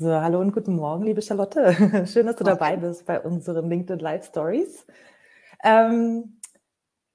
So, 0.00 0.10
hallo 0.14 0.40
und 0.40 0.52
guten 0.54 0.76
Morgen, 0.76 1.04
liebe 1.04 1.20
Charlotte. 1.20 2.06
Schön, 2.06 2.24
dass 2.24 2.36
du 2.36 2.42
dabei 2.42 2.74
bist 2.74 3.04
bei 3.04 3.20
unseren 3.20 3.68
LinkedIn 3.68 3.98
Live 3.98 4.24
Stories. 4.24 4.86
Ähm, 5.62 6.40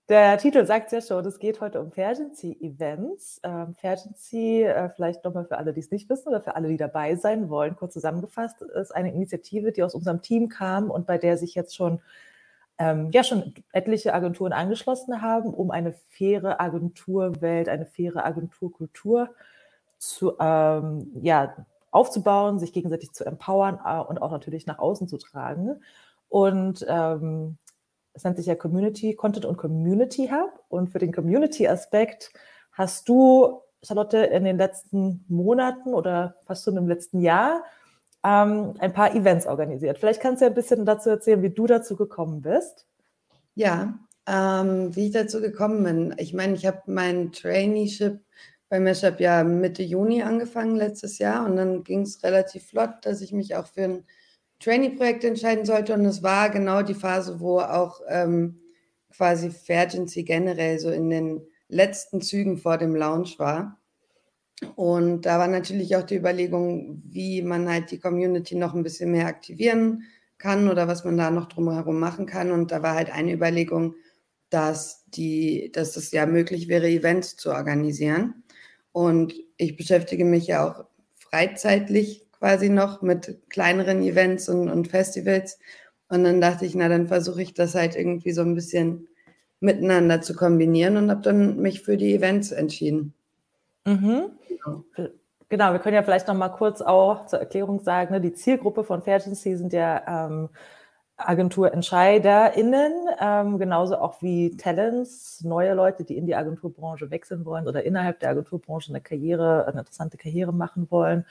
der 0.08 0.38
Titel 0.38 0.68
sagt 0.68 0.92
ja 0.92 1.02
schon, 1.02 1.26
es 1.26 1.40
geht 1.40 1.62
heute 1.62 1.82
um 1.82 1.92
Fergency 1.92 2.56
Events. 2.62 3.42
Ähm, 3.42 3.74
Fergency, 3.74 4.62
äh, 4.62 4.90
vielleicht 4.90 5.24
nochmal 5.24 5.46
für 5.46 5.58
alle, 5.58 5.74
die 5.74 5.80
es 5.80 5.90
nicht 5.90 6.08
wissen 6.12 6.28
oder 6.28 6.42
für 6.42 6.56
alle, 6.56 6.68
die 6.68 6.78
dabei 6.78 7.16
sein 7.16 7.50
wollen, 7.50 7.76
kurz 7.76 7.94
zusammengefasst, 7.94 8.62
ist 8.62 8.96
eine 8.96 9.12
Initiative, 9.12 9.72
die 9.72 9.82
aus 9.82 9.96
unserem 9.96 10.22
Team 10.22 10.48
kam 10.48 10.92
und 10.92 11.08
bei 11.08 11.18
der 11.18 11.40
sich 11.40 11.56
jetzt 11.56 11.76
schon 11.76 12.02
ähm, 12.78 13.10
ja 13.12 13.24
schon 13.24 13.56
etliche 13.72 14.14
Agenturen 14.14 14.54
angeschlossen 14.54 15.24
haben, 15.24 15.56
um 15.56 15.72
eine 15.72 15.94
faire 16.12 16.62
Agenturwelt, 16.62 17.68
eine 17.68 17.88
faire 17.88 18.24
Agenturkultur 18.28 19.32
zu, 19.98 20.38
ähm, 20.40 21.12
ja, 21.24 21.66
aufzubauen, 21.96 22.60
sich 22.60 22.74
gegenseitig 22.74 23.14
zu 23.14 23.26
empowern 23.26 23.80
äh, 23.84 24.00
und 24.02 24.22
auch 24.22 24.32
natürlich 24.32 24.66
nach 24.66 24.80
außen 24.80 25.08
zu 25.08 25.18
tragen. 25.18 25.82
Und 26.28 26.86
ähm, 26.88 27.58
es 28.14 28.24
nennt 28.24 28.38
sich 28.38 28.46
ja 28.46 28.56
Community, 28.56 29.16
Content 29.16 29.46
und 29.46 29.58
Community 29.58 30.30
Hub. 30.30 30.64
Und 30.70 30.90
für 30.90 31.00
den 31.00 31.14
Community-Aspekt 31.14 32.32
hast 32.72 33.08
du, 33.10 33.62
Charlotte, 33.82 34.18
in 34.18 34.44
den 34.44 34.58
letzten 34.58 35.24
Monaten 35.28 35.94
oder 35.94 36.36
fast 36.46 36.66
schon 36.66 36.78
im 36.78 36.88
letzten 36.88 37.22
Jahr 37.22 37.64
ähm, 38.24 38.74
ein 38.80 38.94
paar 38.94 39.16
Events 39.16 39.46
organisiert. 39.46 39.98
Vielleicht 39.98 40.22
kannst 40.22 40.42
du 40.42 40.46
ja 40.46 40.52
ein 40.52 40.56
bisschen 40.56 40.86
dazu 40.86 41.10
erzählen, 41.10 41.44
wie 41.44 41.50
du 41.50 41.68
dazu 41.68 41.96
gekommen 41.96 42.42
bist. 42.42 42.88
Ja, 43.54 44.00
ähm, 44.28 44.96
wie 44.96 45.08
ich 45.08 45.14
dazu 45.14 45.40
gekommen 45.40 45.84
bin. 45.84 46.16
Ich 46.18 46.34
meine, 46.34 46.56
ich 46.56 46.66
habe 46.66 46.82
mein 46.88 47.32
Traineeship 47.32 48.20
bei 48.70 48.80
Meshup 48.80 49.20
ja 49.20 49.44
Mitte 49.44 49.84
Juni 49.84 50.24
angefangen 50.24 50.76
letztes 50.76 51.20
Jahr 51.20 51.46
und 51.46 51.56
dann 51.56 51.84
ging 51.84 52.02
es 52.02 52.24
relativ 52.24 52.68
flott, 52.68 52.94
dass 53.04 53.22
ich 53.22 53.32
mich 53.32 53.56
auch 53.56 53.68
für 53.68 53.84
ein 53.84 54.06
Trainee-Projekt 54.60 55.24
entscheiden 55.24 55.66
sollte 55.66 55.94
und 55.94 56.06
es 56.06 56.24
war 56.24 56.50
genau 56.50 56.82
die 56.82 56.94
Phase, 56.94 57.40
wo 57.40 57.60
auch 57.60 58.02
ähm, 58.08 58.60
quasi 59.16 59.50
Fergency 59.50 60.24
generell 60.24 60.80
so 60.80 60.90
in 60.90 61.10
den 61.10 61.42
letzten 61.68 62.22
Zügen 62.22 62.58
vor 62.58 62.78
dem 62.78 62.96
Launch 62.96 63.40
war. 63.40 63.80
Und 64.76 65.26
da 65.26 65.40
war 65.40 65.48
natürlich 65.48 65.96
auch 65.96 66.04
die 66.04 66.16
Überlegung, 66.16 67.02
wie 67.06 67.42
man 67.42 67.68
halt 67.68 67.92
die 67.92 68.00
Community 68.00 68.56
noch 68.56 68.74
ein 68.74 68.84
bisschen 68.84 69.12
mehr 69.12 69.28
aktivieren 69.28 70.04
kann 70.38 70.70
oder 70.70 70.88
was 70.88 71.04
man 71.04 71.18
da 71.18 71.30
noch 71.30 71.48
drumherum 71.48 72.00
machen 72.00 72.26
kann. 72.26 72.52
Und 72.52 72.72
da 72.72 72.82
war 72.82 72.96
halt 72.96 73.12
eine 73.12 73.34
Überlegung, 73.34 73.96
dass, 74.50 75.04
die, 75.08 75.72
dass 75.74 75.98
es 75.98 76.12
ja 76.12 76.26
möglich 76.26 76.68
wäre, 76.68 76.88
Events 76.88 77.36
zu 77.36 77.52
organisieren. 77.52 78.44
Und 78.96 79.34
ich 79.58 79.76
beschäftige 79.76 80.24
mich 80.24 80.48
ja 80.48 80.66
auch 80.66 80.86
freizeitlich 81.18 82.32
quasi 82.32 82.70
noch 82.70 83.02
mit 83.02 83.42
kleineren 83.50 84.02
Events 84.02 84.48
und, 84.48 84.70
und 84.70 84.88
Festivals. 84.88 85.60
Und 86.08 86.24
dann 86.24 86.40
dachte 86.40 86.66
ich, 86.66 86.76
na, 86.76 86.88
dann 86.88 87.10
versuche 87.10 87.42
ich 87.42 87.54
das 87.54 87.76
halt 87.76 87.98
irgendwie 87.98 88.32
so 88.32 88.42
ein 88.42 88.56
bisschen 88.56 89.10
miteinander 89.60 90.22
zu 90.22 90.34
kombinieren 90.34 90.96
und 90.96 91.12
habe 91.12 91.20
dann 91.24 91.58
mich 91.58 91.82
für 91.82 91.98
die 91.98 92.16
Events 92.16 92.54
entschieden. 92.54 93.14
Mhm. 93.84 94.32
Genau. 95.50 95.74
wir 95.74 95.80
können 95.80 95.96
ja 95.96 96.04
vielleicht 96.04 96.30
noch 96.30 96.34
mal 96.34 96.48
kurz 96.48 96.80
auch 96.80 97.26
zur 97.26 97.40
Erklärung 97.40 97.82
sagen, 97.82 98.14
ne, 98.14 98.22
die 98.22 98.34
Zielgruppe 98.34 98.86
von 98.86 99.02
Fergency 99.02 99.58
sind 99.58 99.74
ja 99.74 100.28
ähm, 100.28 100.48
AgenturentscheiderInnen, 101.18 102.94
ähm, 103.20 103.58
genauso 103.58 103.98
auch 103.98 104.22
wie 104.22 104.58
Talents, 104.58 105.44
neue 105.44 105.74
Leute, 105.74 106.04
die 106.04 106.18
in 106.18 106.26
die 106.26 106.36
Agenturbranche 106.36 107.10
wechseln 107.10 107.46
wollen 107.46 107.68
oder 107.68 107.84
innerhalb 107.84 108.20
der 108.20 108.32
Agenturbranche 108.32 108.92
eine 108.92 109.02
Karriere, 109.02 109.66
eine 109.68 109.80
interessante 109.80 110.18
Karriere 110.18 110.54
machen 110.54 110.88
wollen. 110.90 111.26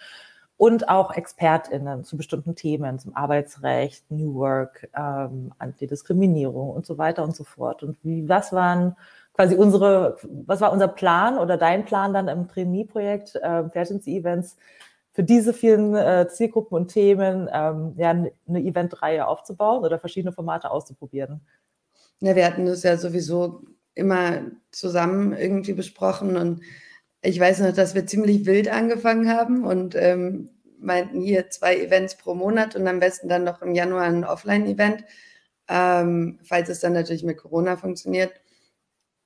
Und 0.56 0.88
auch 0.88 1.12
ExpertInnen 1.12 2.05
zu 2.05 2.16
bestimmten 2.16 2.55
Themen, 2.55 3.00
zum 3.00 3.16
Arbeitsrecht, 3.16 4.08
New 4.10 4.34
Work, 4.36 4.88
ähm, 4.96 5.52
Antidiskriminierung 5.58 6.70
und 6.70 6.86
so 6.86 6.96
weiter 6.96 7.24
und 7.24 7.34
so 7.34 7.42
fort. 7.42 7.82
Und 7.82 7.98
wie, 8.05 8.28
was 8.28 8.52
waren 8.52 8.96
quasi 9.34 9.56
unsere, 9.56 10.16
was 10.46 10.61
war 10.61 10.72
unser 10.72 10.89
Plan 10.89 11.39
oder 11.39 11.56
dein 11.56 11.84
Plan 11.84 12.14
dann 12.14 12.28
im 12.28 12.48
Trainee-Projekt, 12.48 13.34
äh, 13.34 13.68
Fergency 13.68 14.16
Events, 14.16 14.56
für 15.14 15.23
diese 15.23 15.55
vielen 15.55 15.95
äh, 15.95 16.27
Zielgruppen 16.29 16.77
und 16.77 16.89
Themen 16.89 17.48
ähm, 17.52 17.95
ja, 17.97 18.11
eine 18.11 18.61
Eventreihe 18.61 19.27
aufzubauen 19.29 19.85
oder 19.85 20.01
verschiedene 20.01 20.33
Formate 20.33 20.73
auszuprobieren? 20.73 21.41
Ja, 22.19 22.35
wir 22.35 22.45
hatten 22.45 22.67
das 22.67 22.83
ja 22.83 22.97
sowieso 22.97 23.63
immer 23.95 24.42
zusammen 24.73 25.33
irgendwie 25.33 25.73
besprochen 25.73 26.36
und 26.36 26.63
ich 27.23 27.39
weiß 27.39 27.61
noch, 27.61 27.73
dass 27.73 27.95
wir 27.95 28.07
ziemlich 28.07 28.45
wild 28.45 28.69
angefangen 28.69 29.30
haben 29.30 29.64
und 29.64 29.95
ähm, 29.95 30.51
meinten 30.80 31.20
hier 31.20 31.48
zwei 31.48 31.79
Events 31.79 32.19
pro 32.19 32.35
Monat 32.35 32.75
und 32.75 32.86
am 32.89 32.98
besten 32.98 33.29
dann 33.29 33.45
noch 33.45 33.63
im 33.63 33.73
Januar 33.73 34.02
ein 34.02 34.25
Offline-Event, 34.25 35.05
ähm, 35.69 36.41
falls 36.42 36.69
es 36.69 36.81
dann 36.81 36.92
natürlich 36.92 37.23
mit 37.23 37.39
Corona 37.39 37.77
funktioniert. 37.77 38.33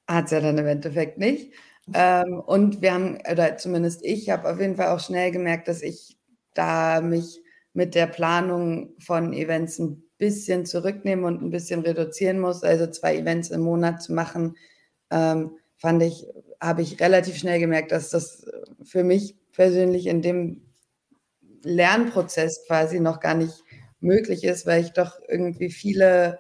Hat 0.07 0.27
es 0.27 0.31
ja 0.33 0.41
dann 0.41 0.59
im 0.59 0.67
Endeffekt 0.67 1.17
nicht. 1.17 1.53
Ähm, 1.95 2.41
und 2.41 2.83
wir 2.83 2.95
haben, 2.95 3.19
oder 3.31 3.57
zumindest 3.57 4.05
ich, 4.05 4.31
habe 4.31 4.51
auf 4.51 4.61
jeden 4.61 4.77
Fall 4.77 4.89
auch 4.89 5.01
schnell 5.01 5.31
gemerkt, 5.31 5.69
dass 5.69 5.83
ich 5.83 6.17
da 6.55 7.01
mich 7.01 7.41
mit 7.73 7.95
der 7.95 8.07
Planung 8.07 8.95
von 8.99 9.33
Events 9.33 9.79
ein 9.79 10.03
bisschen 10.19 10.67
zurücknehmen 10.67 11.25
und 11.25 11.43
ein 11.43 11.51
bisschen 11.51 11.81
reduzieren 11.81 12.41
muss. 12.41 12.63
Also 12.65 12.89
zwei 12.89 13.17
Events 13.17 13.51
im 13.51 13.61
Monat 13.61 14.03
zu 14.03 14.13
machen, 14.13 14.57
ähm, 15.11 15.53
fand 15.77 16.03
ich, 16.03 16.27
habe 16.61 16.83
ich 16.83 17.01
relativ 17.01 17.37
schnell 17.37 17.61
gemerkt, 17.61 17.93
dass 17.93 18.11
das 18.11 18.45
für 18.83 19.05
mich 19.05 19.37
persönlich 19.53 20.07
in 20.07 20.23
dem 20.23 20.63
Lernprozess 21.63 22.65
quasi 22.67 23.01
noch 23.01 23.21
gar 23.21 23.35
nicht 23.35 23.63
möglich 24.01 24.45
ist, 24.45 24.67
weil 24.67 24.83
ich 24.83 24.93
doch 24.93 25.19
irgendwie 25.29 25.71
viele 25.71 26.39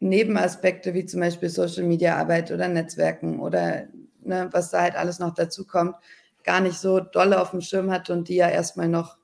Nebenaspekte 0.00 0.94
wie 0.94 1.06
zum 1.06 1.20
Beispiel 1.20 1.48
Social 1.48 1.84
Media 1.84 2.16
Arbeit 2.16 2.50
oder 2.50 2.68
Netzwerken 2.68 3.40
oder 3.40 3.88
ne, 4.26 4.48
was 4.52 4.70
da 4.70 4.82
halt 4.82 4.96
alles 4.96 5.18
noch 5.18 5.34
dazu 5.34 5.66
kommt, 5.66 5.96
gar 6.44 6.60
nicht 6.60 6.78
so 6.78 7.00
dolle 7.00 7.40
auf 7.40 7.50
dem 7.50 7.60
Schirm 7.60 7.90
hatte 7.90 8.12
und 8.12 8.28
die 8.28 8.36
ja 8.36 8.48
erstmal 8.48 8.88
noch 8.88 9.18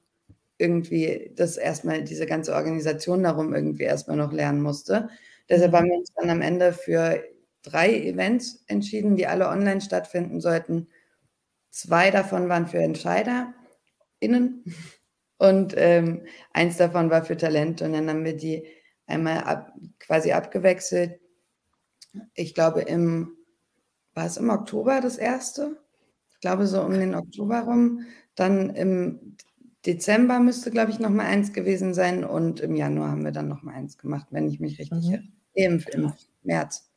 irgendwie, 0.59 1.33
das 1.37 1.57
erstmal 1.57 2.05
diese 2.05 2.27
ganze 2.27 2.55
Organisation 2.55 3.23
darum 3.23 3.55
irgendwie 3.55 3.85
erstmal 3.85 4.17
noch 4.17 4.33
lernen 4.33 4.63
musste. 4.63 5.09
Deshalb 5.49 5.73
haben 5.73 5.89
wir 5.89 5.97
uns 5.99 6.13
dann 6.15 6.31
am 6.31 6.43
Ende 6.43 6.73
für 6.73 7.23
drei 7.63 7.95
Events 7.95 8.63
entschieden, 8.67 9.17
die 9.17 9.27
alle 9.27 9.49
online 9.49 9.81
stattfinden 9.81 10.41
sollten. 10.41 10.89
Zwei 11.71 12.11
davon 12.11 12.49
waren 12.49 12.67
für 12.67 12.79
EntscheiderInnen 12.79 14.65
und 15.39 15.75
ähm, 15.77 16.27
eins 16.53 16.77
davon 16.77 17.11
war 17.11 17.25
für 17.25 17.37
Talente. 17.37 17.85
Und 17.87 17.95
dann 17.95 18.09
haben 18.09 18.25
wir 18.25 18.37
die 18.37 18.67
einmal 19.07 19.39
ab, 19.45 19.73
quasi 19.99 20.33
abgewechselt. 20.33 21.21
Ich 22.35 22.55
glaube, 22.55 22.83
im 22.83 23.37
war 24.15 24.27
es 24.27 24.37
im 24.37 24.51
Oktober 24.51 25.01
das 25.01 25.17
erste? 25.17 25.77
Ich 26.33 26.41
glaube, 26.41 26.67
so 26.67 26.83
um 26.83 26.93
den 26.93 27.15
Oktober 27.15 27.61
rum. 27.61 28.07
Dann 28.35 28.71
im 28.71 29.37
Dezember 29.87 30.39
müsste, 30.41 30.71
glaube 30.71 30.91
ich, 30.91 30.99
noch 30.99 31.11
mal 31.11 31.27
eins 31.27 31.53
gewesen 31.53 31.95
sein. 31.95 32.25
Und 32.25 32.61
im 32.61 32.75
Januar 32.75 33.11
haben 33.11 33.25
wir 33.25 33.33
dann 33.33 33.49
noch 33.49 33.63
mal 33.63 33.75
eins 33.75 33.99
gemacht, 33.99 34.27
wenn 34.31 34.49
ich 34.49 34.61
mich 34.61 34.79
richtig 34.79 35.07
mhm. 35.07 35.33
erinnere. 35.55 35.85
Im, 35.95 36.05
Im 36.05 36.13
März. 36.43 36.91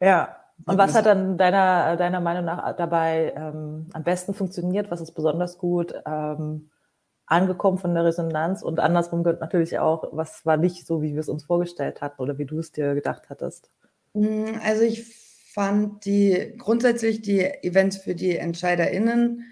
Ja, 0.00 0.36
und 0.66 0.78
was 0.78 0.94
hat 0.94 1.06
dann 1.06 1.38
deiner, 1.38 1.96
deiner 1.96 2.20
Meinung 2.20 2.44
nach 2.44 2.76
dabei 2.76 3.32
ähm, 3.36 3.86
am 3.92 4.02
besten 4.04 4.34
funktioniert? 4.34 4.90
Was 4.90 5.00
ist 5.00 5.12
besonders 5.12 5.58
gut 5.58 5.94
ähm, 6.06 6.70
angekommen 7.26 7.78
von 7.78 7.94
der 7.94 8.04
Resonanz? 8.04 8.62
Und 8.62 8.78
andersrum 8.78 9.24
gehört 9.24 9.40
natürlich 9.40 9.78
auch, 9.78 10.08
was 10.12 10.46
war 10.46 10.56
nicht 10.56 10.86
so, 10.86 11.02
wie 11.02 11.14
wir 11.14 11.20
es 11.20 11.28
uns 11.28 11.44
vorgestellt 11.44 12.00
hatten 12.00 12.20
oder 12.20 12.38
wie 12.38 12.44
du 12.44 12.58
es 12.58 12.72
dir 12.72 12.94
gedacht 12.94 13.28
hattest? 13.28 13.70
Hm, 14.14 14.60
also 14.62 14.82
ich 14.82 15.31
fand 15.52 16.04
die 16.04 16.54
grundsätzlich 16.58 17.22
die 17.22 17.40
Events 17.40 17.98
für 17.98 18.14
die 18.14 18.36
EntscheiderInnen 18.36 19.44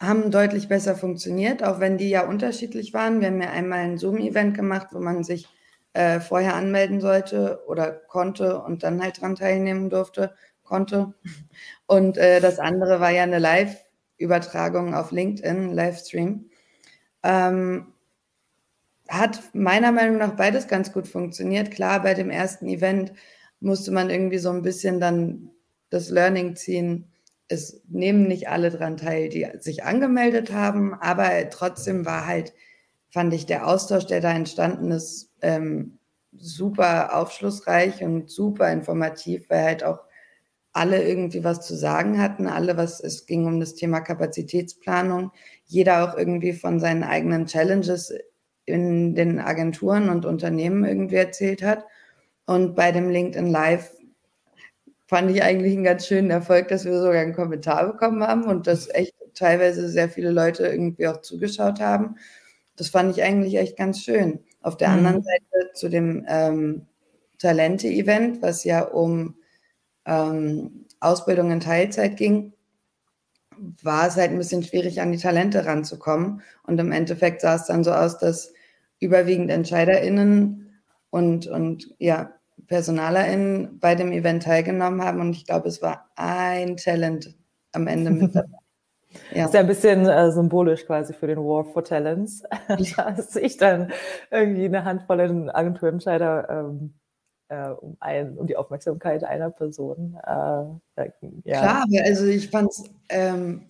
haben 0.00 0.30
deutlich 0.30 0.68
besser 0.68 0.94
funktioniert, 0.94 1.62
auch 1.62 1.80
wenn 1.80 1.98
die 1.98 2.10
ja 2.10 2.26
unterschiedlich 2.26 2.92
waren. 2.92 3.20
Wir 3.20 3.28
haben 3.28 3.40
ja 3.40 3.50
einmal 3.50 3.80
ein 3.80 3.98
Zoom-Event 3.98 4.54
gemacht, 4.54 4.88
wo 4.92 4.98
man 4.98 5.24
sich 5.24 5.48
äh, 5.94 6.20
vorher 6.20 6.54
anmelden 6.54 7.00
sollte 7.00 7.62
oder 7.66 7.90
konnte 7.90 8.60
und 8.62 8.82
dann 8.82 9.02
halt 9.02 9.20
dran 9.20 9.36
teilnehmen 9.36 9.88
durfte, 9.88 10.34
konnte. 10.64 11.14
Und 11.86 12.18
äh, 12.18 12.40
das 12.40 12.58
andere 12.58 13.00
war 13.00 13.10
ja 13.10 13.22
eine 13.22 13.38
Live-Übertragung 13.38 14.94
auf 14.94 15.12
LinkedIn, 15.12 15.72
Livestream. 15.72 16.50
Ähm, 17.22 17.92
hat 19.08 19.40
meiner 19.54 19.92
Meinung 19.92 20.18
nach 20.18 20.34
beides 20.36 20.68
ganz 20.68 20.92
gut 20.92 21.06
funktioniert. 21.06 21.70
Klar, 21.70 22.02
bei 22.02 22.12
dem 22.12 22.28
ersten 22.28 22.66
Event 22.66 23.12
musste 23.60 23.90
man 23.92 24.10
irgendwie 24.10 24.38
so 24.38 24.50
ein 24.50 24.62
bisschen 24.62 25.00
dann 25.00 25.50
das 25.90 26.10
Learning 26.10 26.56
ziehen. 26.56 27.12
Es 27.48 27.82
nehmen 27.88 28.26
nicht 28.26 28.48
alle 28.48 28.70
dran 28.70 28.96
teil, 28.96 29.28
die 29.28 29.46
sich 29.60 29.84
angemeldet 29.84 30.52
haben, 30.52 30.94
aber 30.94 31.48
trotzdem 31.50 32.04
war 32.04 32.26
halt, 32.26 32.52
fand 33.10 33.32
ich, 33.34 33.46
der 33.46 33.66
Austausch, 33.66 34.06
der 34.06 34.20
da 34.20 34.32
entstanden 34.32 34.90
ist, 34.90 35.30
ähm, 35.42 35.98
super 36.38 37.16
aufschlussreich 37.16 38.02
und 38.02 38.30
super 38.30 38.70
informativ, 38.72 39.48
weil 39.48 39.62
halt 39.64 39.84
auch 39.84 40.00
alle 40.72 41.02
irgendwie 41.02 41.42
was 41.42 41.66
zu 41.66 41.74
sagen 41.74 42.20
hatten, 42.20 42.46
alle 42.46 42.76
was, 42.76 43.00
es 43.00 43.24
ging 43.24 43.46
um 43.46 43.60
das 43.60 43.74
Thema 43.74 44.00
Kapazitätsplanung, 44.00 45.32
jeder 45.64 46.04
auch 46.04 46.18
irgendwie 46.18 46.52
von 46.52 46.80
seinen 46.80 47.02
eigenen 47.02 47.46
Challenges 47.46 48.12
in 48.66 49.14
den 49.14 49.38
Agenturen 49.40 50.10
und 50.10 50.26
Unternehmen 50.26 50.84
irgendwie 50.84 51.14
erzählt 51.14 51.62
hat. 51.62 51.86
Und 52.46 52.74
bei 52.74 52.92
dem 52.92 53.10
LinkedIn 53.10 53.50
Live 53.50 53.92
fand 55.06 55.30
ich 55.30 55.42
eigentlich 55.42 55.74
einen 55.74 55.84
ganz 55.84 56.06
schönen 56.06 56.30
Erfolg, 56.30 56.68
dass 56.68 56.84
wir 56.84 56.98
sogar 56.98 57.20
einen 57.20 57.34
Kommentar 57.34 57.86
bekommen 57.92 58.22
haben 58.22 58.44
und 58.44 58.66
dass 58.66 58.88
echt 58.88 59.14
teilweise 59.34 59.88
sehr 59.88 60.08
viele 60.08 60.30
Leute 60.30 60.66
irgendwie 60.66 61.06
auch 61.06 61.20
zugeschaut 61.20 61.80
haben. 61.80 62.16
Das 62.76 62.88
fand 62.88 63.16
ich 63.16 63.22
eigentlich 63.22 63.56
echt 63.56 63.76
ganz 63.76 64.02
schön. 64.02 64.40
Auf 64.60 64.76
der 64.76 64.88
mhm. 64.88 64.94
anderen 64.94 65.22
Seite 65.22 65.72
zu 65.74 65.88
dem 65.88 66.24
ähm, 66.28 66.86
Talente-Event, 67.38 68.42
was 68.42 68.64
ja 68.64 68.82
um 68.82 69.36
ähm, 70.04 70.86
Ausbildung 71.00 71.50
in 71.50 71.60
Teilzeit 71.60 72.16
ging, 72.16 72.52
war 73.82 74.08
es 74.08 74.16
halt 74.16 74.30
ein 74.30 74.38
bisschen 74.38 74.62
schwierig, 74.62 75.00
an 75.00 75.12
die 75.12 75.18
Talente 75.18 75.64
ranzukommen. 75.64 76.42
Und 76.64 76.78
im 76.78 76.92
Endeffekt 76.92 77.40
sah 77.40 77.54
es 77.54 77.66
dann 77.66 77.84
so 77.84 77.92
aus, 77.92 78.18
dass 78.18 78.52
überwiegend 79.00 79.50
EntscheiderInnen 79.50 80.65
und, 81.10 81.46
und 81.46 81.94
ja, 81.98 82.30
PersonalerInnen 82.66 83.78
bei 83.78 83.94
dem 83.94 84.12
Event 84.12 84.42
teilgenommen 84.42 85.02
haben. 85.02 85.20
Und 85.20 85.36
ich 85.36 85.46
glaube, 85.46 85.68
es 85.68 85.82
war 85.82 86.10
ein 86.16 86.76
Talent 86.76 87.34
am 87.72 87.86
Ende 87.86 88.10
mit 88.10 88.34
dabei. 88.34 88.48
Ja. 89.30 89.42
Das 89.42 89.46
ist 89.46 89.54
ja 89.54 89.60
ein 89.60 89.66
bisschen 89.66 90.06
äh, 90.06 90.30
symbolisch 90.30 90.84
quasi 90.86 91.14
für 91.14 91.26
den 91.26 91.38
War 91.38 91.64
for 91.64 91.84
Talents, 91.84 92.42
dass 92.96 93.32
sich 93.32 93.56
dann 93.56 93.92
irgendwie 94.30 94.66
eine 94.66 94.84
Handvoll 94.84 95.50
Agenturentscheider 95.52 96.48
ähm, 96.50 96.94
äh, 97.48 97.70
um, 97.70 97.96
ein, 98.00 98.36
um 98.36 98.46
die 98.46 98.56
Aufmerksamkeit 98.56 99.24
einer 99.24 99.50
Person. 99.50 100.18
Äh, 100.22 101.08
ja. 101.44 101.60
Klar, 101.60 101.84
also 102.04 102.26
ich 102.26 102.50
fand 102.50 102.70
es, 102.70 102.84
ähm, 103.08 103.66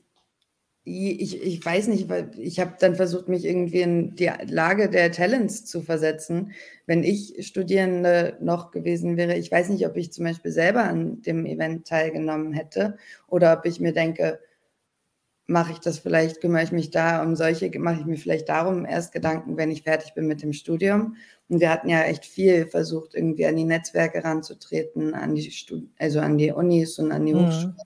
ich, 0.89 1.43
ich 1.43 1.65
weiß 1.65 1.89
nicht, 1.89 2.09
weil 2.09 2.31
ich 2.39 2.61
habe 2.61 2.75
dann 2.79 2.95
versucht, 2.95 3.29
mich 3.29 3.45
irgendwie 3.45 3.81
in 3.81 4.15
die 4.15 4.31
Lage 4.47 4.89
der 4.89 5.11
Talents 5.11 5.65
zu 5.65 5.83
versetzen. 5.83 6.53
Wenn 6.87 7.03
ich 7.03 7.45
Studierende 7.45 8.37
noch 8.41 8.71
gewesen 8.71 9.17
wäre, 9.17 9.35
ich 9.37 9.51
weiß 9.51 9.69
nicht, 9.71 9.85
ob 9.85 9.97
ich 9.97 10.13
zum 10.13 10.25
Beispiel 10.25 10.53
selber 10.53 10.85
an 10.85 11.23
dem 11.23 11.45
Event 11.45 11.89
teilgenommen 11.89 12.53
hätte 12.53 12.99
oder 13.27 13.59
ob 13.59 13.67
ich 13.67 13.81
mir 13.81 13.93
denke, 13.93 14.39
mache 15.49 15.73
ich 15.73 15.79
das 15.79 15.99
vielleicht, 15.99 16.41
kümmere 16.41 16.63
ich 16.63 16.73
mich 16.73 16.91
da 16.93 17.21
um 17.23 17.35
solche, 17.35 17.69
mache 17.81 18.01
ich 18.01 18.07
mir 18.07 18.17
vielleicht 18.17 18.49
darum 18.49 18.85
erst 18.85 19.13
Gedanken, 19.13 19.57
wenn 19.57 19.73
ich 19.73 19.83
fertig 19.83 20.15
bin 20.15 20.29
mit 20.29 20.43
dem 20.43 20.53
Studium. 20.53 21.17
Und 21.49 21.61
wir 21.61 21.71
hatten 21.71 21.89
ja 21.89 22.03
echt 22.03 22.25
viel 22.25 22.67
versucht, 22.67 23.15
irgendwie 23.15 23.47
an 23.47 23.57
die 23.57 23.65
Netzwerke 23.65 24.23
ranzutreten, 24.23 25.15
an 25.15 25.35
die 25.35 25.51
Stud 25.51 25.89
also 25.99 26.21
an 26.21 26.39
die 26.39 26.53
Unis 26.53 26.99
und 27.01 27.11
an 27.11 27.27
die 27.27 27.35
mhm. 27.35 27.47
Hochschulen. 27.47 27.77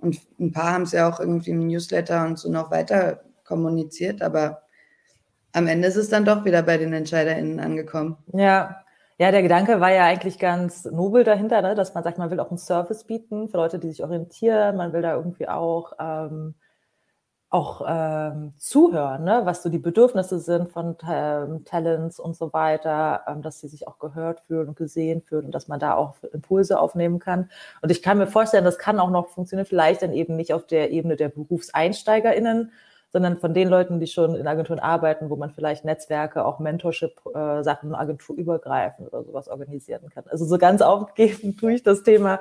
Und 0.00 0.20
ein 0.38 0.52
paar 0.52 0.72
haben 0.72 0.82
es 0.82 0.92
ja 0.92 1.08
auch 1.08 1.20
irgendwie 1.20 1.50
im 1.50 1.66
Newsletter 1.66 2.24
und 2.26 2.38
so 2.38 2.50
noch 2.50 2.70
weiter 2.70 3.20
kommuniziert, 3.44 4.22
aber 4.22 4.62
am 5.52 5.66
Ende 5.66 5.88
ist 5.88 5.96
es 5.96 6.08
dann 6.08 6.24
doch 6.24 6.44
wieder 6.44 6.62
bei 6.62 6.78
den 6.78 6.92
EntscheiderInnen 6.92 7.60
angekommen. 7.60 8.16
Ja, 8.32 8.84
ja, 9.18 9.30
der 9.30 9.42
Gedanke 9.42 9.80
war 9.80 9.92
ja 9.92 10.04
eigentlich 10.04 10.38
ganz 10.38 10.86
nobel 10.86 11.24
dahinter, 11.24 11.60
ne? 11.60 11.74
dass 11.74 11.92
man 11.92 12.04
sagt, 12.04 12.16
man 12.16 12.30
will 12.30 12.40
auch 12.40 12.48
einen 12.48 12.56
Service 12.56 13.04
bieten 13.04 13.48
für 13.50 13.58
Leute, 13.58 13.78
die 13.78 13.90
sich 13.90 14.02
orientieren. 14.02 14.76
Man 14.76 14.94
will 14.94 15.02
da 15.02 15.14
irgendwie 15.14 15.46
auch 15.46 15.92
ähm, 16.00 16.54
auch 17.50 17.84
ähm, 17.84 18.52
zuhören, 18.58 19.24
ne? 19.24 19.40
was 19.42 19.64
so 19.64 19.68
die 19.68 19.78
Bedürfnisse 19.78 20.38
sind 20.38 20.70
von 20.70 20.96
ähm, 21.08 21.64
Talents 21.64 22.20
und 22.20 22.36
so 22.36 22.52
weiter, 22.52 23.24
ähm, 23.26 23.42
dass 23.42 23.58
sie 23.58 23.66
sich 23.66 23.88
auch 23.88 23.98
gehört 23.98 24.40
fühlen 24.46 24.68
und 24.68 24.76
gesehen 24.76 25.20
fühlen 25.20 25.46
und 25.46 25.54
dass 25.54 25.66
man 25.66 25.80
da 25.80 25.94
auch 25.94 26.14
Impulse 26.32 26.78
aufnehmen 26.78 27.18
kann. 27.18 27.50
Und 27.82 27.90
ich 27.90 28.02
kann 28.02 28.18
mir 28.18 28.28
vorstellen, 28.28 28.64
das 28.64 28.78
kann 28.78 29.00
auch 29.00 29.10
noch 29.10 29.30
funktionieren, 29.30 29.66
vielleicht 29.66 30.02
dann 30.02 30.12
eben 30.12 30.36
nicht 30.36 30.54
auf 30.54 30.64
der 30.64 30.92
Ebene 30.92 31.16
der 31.16 31.28
BerufseinsteigerInnen, 31.28 32.70
sondern 33.12 33.36
von 33.38 33.52
den 33.52 33.68
Leuten, 33.68 33.98
die 33.98 34.06
schon 34.06 34.36
in 34.36 34.46
Agenturen 34.46 34.78
arbeiten, 34.78 35.28
wo 35.28 35.34
man 35.34 35.50
vielleicht 35.50 35.84
Netzwerke, 35.84 36.44
auch 36.44 36.60
Mentorship-Sachen, 36.60 37.92
äh, 37.92 37.96
agenturübergreifend 37.96 39.08
oder 39.12 39.24
sowas 39.24 39.48
organisieren 39.48 40.08
kann. 40.14 40.22
Also 40.28 40.44
so 40.44 40.56
ganz 40.56 40.82
aufgegeben 40.82 41.56
tue 41.56 41.72
ich 41.74 41.82
das 41.82 42.04
Thema 42.04 42.38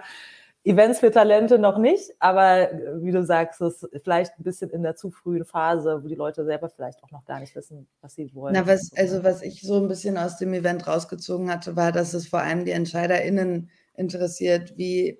Events 0.69 1.00
für 1.00 1.10
Talente 1.10 1.57
noch 1.57 1.80
nicht, 1.80 2.12
aber 2.19 2.71
äh, 2.71 3.01
wie 3.01 3.12
du 3.12 3.24
sagst, 3.24 3.60
es 3.60 3.81
ist 3.81 4.04
vielleicht 4.04 4.38
ein 4.38 4.44
bisschen 4.44 4.69
in 4.69 4.83
der 4.83 4.95
zu 4.95 5.10
frühen 5.10 5.44
Phase, 5.44 6.04
wo 6.04 6.07
die 6.07 6.13
Leute 6.13 6.45
selber 6.45 6.69
vielleicht 6.69 7.04
auch 7.04 7.10
noch 7.10 7.25
gar 7.25 7.39
nicht 7.39 7.56
wissen, 7.56 7.88
was 8.01 8.13
sie 8.13 8.31
wollen. 8.36 8.54
Na, 8.54 8.68
was, 8.68 8.92
also 8.95 9.24
was 9.24 9.42
ich 9.42 9.62
so 9.63 9.77
ein 9.77 9.88
bisschen 9.88 10.16
aus 10.16 10.38
dem 10.38 10.54
Event 10.54 10.86
rausgezogen 10.86 11.50
hatte, 11.51 11.75
war, 11.75 11.92
dass 11.92 12.13
es 12.13 12.27
vor 12.27 12.42
allem 12.42 12.66
die 12.66 12.71
EntscheiderInnen 12.71 13.71
interessiert, 13.95 14.77
wie, 14.77 15.19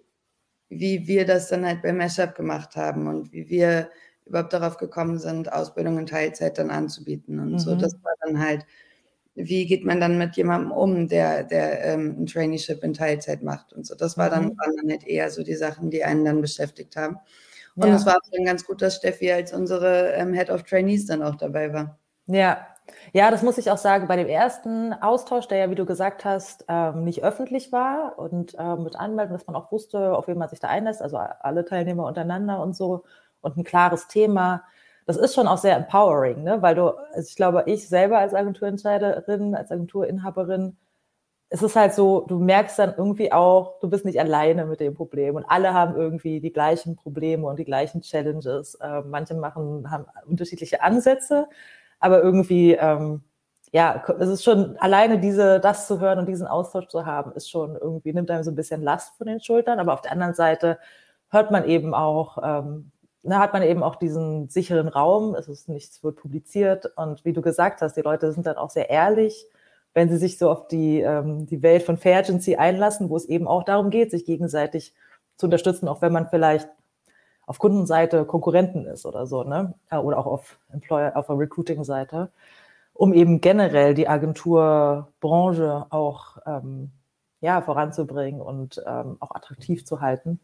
wie 0.70 1.08
wir 1.08 1.26
das 1.26 1.48
dann 1.48 1.66
halt 1.66 1.82
bei 1.82 1.94
Mashup 1.94 2.36
gemacht 2.36 2.76
haben 2.76 3.08
und 3.08 3.34
wie 3.34 3.50
wir 3.50 3.90
überhaupt 4.28 4.54
darauf 4.54 4.78
gekommen 4.78 5.18
sind, 5.18 5.52
Ausbildung 5.52 5.98
in 5.98 6.06
Teilzeit 6.06 6.60
dann 6.60 6.70
anzubieten 6.70 7.40
und 7.40 7.54
mhm. 7.54 7.60
so. 7.60 7.76
Das 7.76 7.94
war 8.04 8.14
dann 8.22 8.40
halt 8.40 8.68
wie 9.42 9.66
geht 9.66 9.86
man 9.86 10.02
dann 10.02 10.18
mit 10.18 10.36
jemandem 10.36 10.72
um, 10.72 11.08
der, 11.08 11.44
der 11.44 11.86
ähm, 11.86 12.16
ein 12.20 12.26
Traineeship 12.26 12.84
in 12.84 12.94
Teilzeit 12.94 13.42
macht 13.42 13.74
und 13.74 13.88
so. 13.88 13.96
Das 13.96 14.18
war 14.18 14.30
dann, 14.30 14.46
mhm. 14.46 14.58
waren 14.58 14.76
dann 14.76 14.90
halt 14.90 15.08
eher 15.08 15.30
so 15.32 15.44
die 15.44 15.56
Sachen, 15.56 15.90
die 15.90 16.04
einen 16.04 16.26
dann 16.26 16.42
beschäftigt 16.42 16.96
haben. 16.96 17.18
Und 17.76 17.88
ja. 17.88 17.96
es 17.96 18.06
war 18.06 18.18
dann 18.32 18.46
ganz 18.46 18.66
gut, 18.66 18.82
dass 18.82 18.98
Steffi 18.98 19.32
als 19.32 19.54
unsere 19.54 20.12
ähm, 20.14 20.34
Head 20.34 20.50
of 20.50 20.64
Trainees 20.64 21.06
dann 21.06 21.24
auch 21.24 21.36
dabei 21.36 21.74
war. 21.74 21.98
Ja, 22.28 22.68
ja, 23.14 23.32
das 23.32 23.44
muss 23.44 23.58
ich 23.58 23.72
auch 23.72 23.78
sagen. 23.78 24.08
Bei 24.08 24.18
dem 24.18 24.28
ersten 24.28 24.94
Austausch, 24.94 25.48
der 25.48 25.60
ja, 25.60 25.70
wie 25.70 25.76
du 25.76 25.86
gesagt 25.86 26.26
hast, 26.26 26.66
ähm, 26.68 27.04
nicht 27.04 27.24
öffentlich 27.24 27.72
war 27.72 28.20
und 28.20 28.56
ähm, 28.60 28.84
mit 28.84 28.96
Anmeldung, 28.96 29.38
dass 29.38 29.48
man 29.48 29.56
auch 29.56 29.72
wusste, 29.72 30.16
auf 30.16 30.28
wen 30.28 30.38
man 30.38 30.50
sich 30.50 30.60
da 30.60 30.68
einlässt, 30.68 31.02
also 31.02 31.18
alle 31.18 31.66
Teilnehmer 31.66 32.06
untereinander 32.06 32.62
und 32.62 32.76
so 32.76 33.04
und 33.42 33.58
ein 33.58 33.64
klares 33.64 34.08
Thema 34.08 34.64
das 35.10 35.18
ist 35.18 35.34
schon 35.34 35.48
auch 35.48 35.58
sehr 35.58 35.76
empowering, 35.76 36.44
ne? 36.44 36.62
weil 36.62 36.76
du, 36.76 36.90
also 36.90 37.28
ich 37.28 37.36
glaube, 37.36 37.64
ich 37.66 37.90
selber 37.90 38.20
als 38.20 38.36
Agenturentscheiderin, 38.36 39.56
als 39.56 39.72
Agenturinhaberin, 39.72 40.78
es 41.50 41.64
ist 41.64 41.76
halt 41.76 41.96
so, 41.96 42.28
du 42.28 42.38
merkst 42.38 42.78
dann 42.78 42.94
irgendwie 42.96 43.32
auch, 43.32 43.80
du 43.80 43.90
bist 43.90 44.06
nicht 44.06 44.20
alleine 44.20 44.68
mit 44.68 44.80
dem 44.80 44.94
Problem 44.94 45.36
und 45.36 45.46
alle 45.46 45.74
haben 45.74 45.96
irgendwie 45.96 46.42
die 46.42 46.54
gleichen 46.54 46.96
Probleme 46.96 47.48
und 47.48 47.58
die 47.58 47.66
gleichen 47.66 48.02
Challenges. 48.02 48.76
Äh, 48.76 49.02
manche 49.02 49.34
machen, 49.34 49.90
haben 49.90 50.06
unterschiedliche 50.28 50.84
Ansätze, 50.84 51.48
aber 52.00 52.22
irgendwie, 52.22 52.74
ähm, 52.74 53.24
ja, 53.72 54.04
es 54.20 54.30
ist 54.30 54.44
schon 54.44 54.78
alleine 54.78 55.18
diese, 55.20 55.60
das 55.60 55.88
zu 55.88 56.00
hören 56.00 56.20
und 56.20 56.28
diesen 56.28 56.46
Austausch 56.46 56.88
zu 56.88 57.08
haben, 57.08 57.32
ist 57.32 57.50
schon 57.50 57.76
irgendwie, 57.76 58.14
nimmt 58.14 58.30
einem 58.30 58.44
so 58.44 58.52
ein 58.52 58.56
bisschen 58.56 58.84
Last 58.84 59.18
von 59.18 59.26
den 59.26 59.42
Schultern, 59.42 59.80
aber 59.80 59.94
auf 59.94 60.02
der 60.02 60.12
anderen 60.12 60.36
Seite 60.36 60.78
hört 61.32 61.50
man 61.50 61.66
eben 61.66 61.96
auch, 61.96 62.38
ähm, 62.44 62.92
da 63.24 63.40
hat 63.40 63.54
man 63.54 63.64
eben 63.64 63.84
auch 63.84 63.96
diesen 63.96 64.50
sicheren 64.50 64.88
Raum, 64.88 65.36
es 65.36 65.48
ist 65.48 65.70
nichts 65.70 66.04
wird 66.04 66.18
publiziert 66.18 66.92
und 66.96 67.26
wie 67.26 67.34
du 67.34 67.42
gesagt 67.42 67.82
hast, 67.82 67.96
die 67.96 68.02
Leute 68.02 68.32
sind 68.32 68.46
dann 68.48 68.58
auch 68.58 68.70
sehr 68.70 68.90
ehrlich, 68.90 69.46
wenn 69.94 70.10
sie 70.10 70.18
sich 70.18 70.38
so 70.38 70.50
auf 70.50 70.68
die, 70.68 71.02
ähm, 71.02 71.46
die 71.46 71.62
Welt 71.62 71.84
von 71.84 71.98
Fairgency 71.98 72.56
einlassen, 72.56 73.10
wo 73.10 73.18
es 73.18 73.26
eben 73.26 73.48
auch 73.48 73.64
darum 73.64 73.90
geht, 73.90 74.12
sich 74.12 74.26
gegenseitig 74.26 74.94
zu 75.36 75.48
unterstützen, 75.48 75.88
auch 75.88 76.02
wenn 76.02 76.14
man 76.14 76.30
vielleicht 76.30 76.70
auf 77.46 77.60
Kundenseite 77.60 78.26
Konkurrenten 78.26 78.86
ist 78.86 79.06
oder 79.06 79.26
so, 79.26 79.44
ne? 79.44 79.74
Äh, 79.90 79.98
oder 79.98 80.20
auch 80.20 80.28
auf 80.28 80.60
Employer, 80.72 81.18
auf 81.18 81.28
der 81.28 81.40
Recruiting-Seite, 81.40 82.32
um 82.94 83.14
eben 83.14 83.42
generell 83.42 83.96
die 83.96 84.08
Agenturbranche 84.08 85.88
auch 85.90 86.38
ähm, 86.46 86.92
ja, 87.42 87.62
voranzubringen 87.62 88.42
und 88.42 88.84
ähm, 88.86 89.18
auch 89.20 89.32
attraktiv 89.34 89.86
zu 89.86 90.02
halten. 90.02 90.40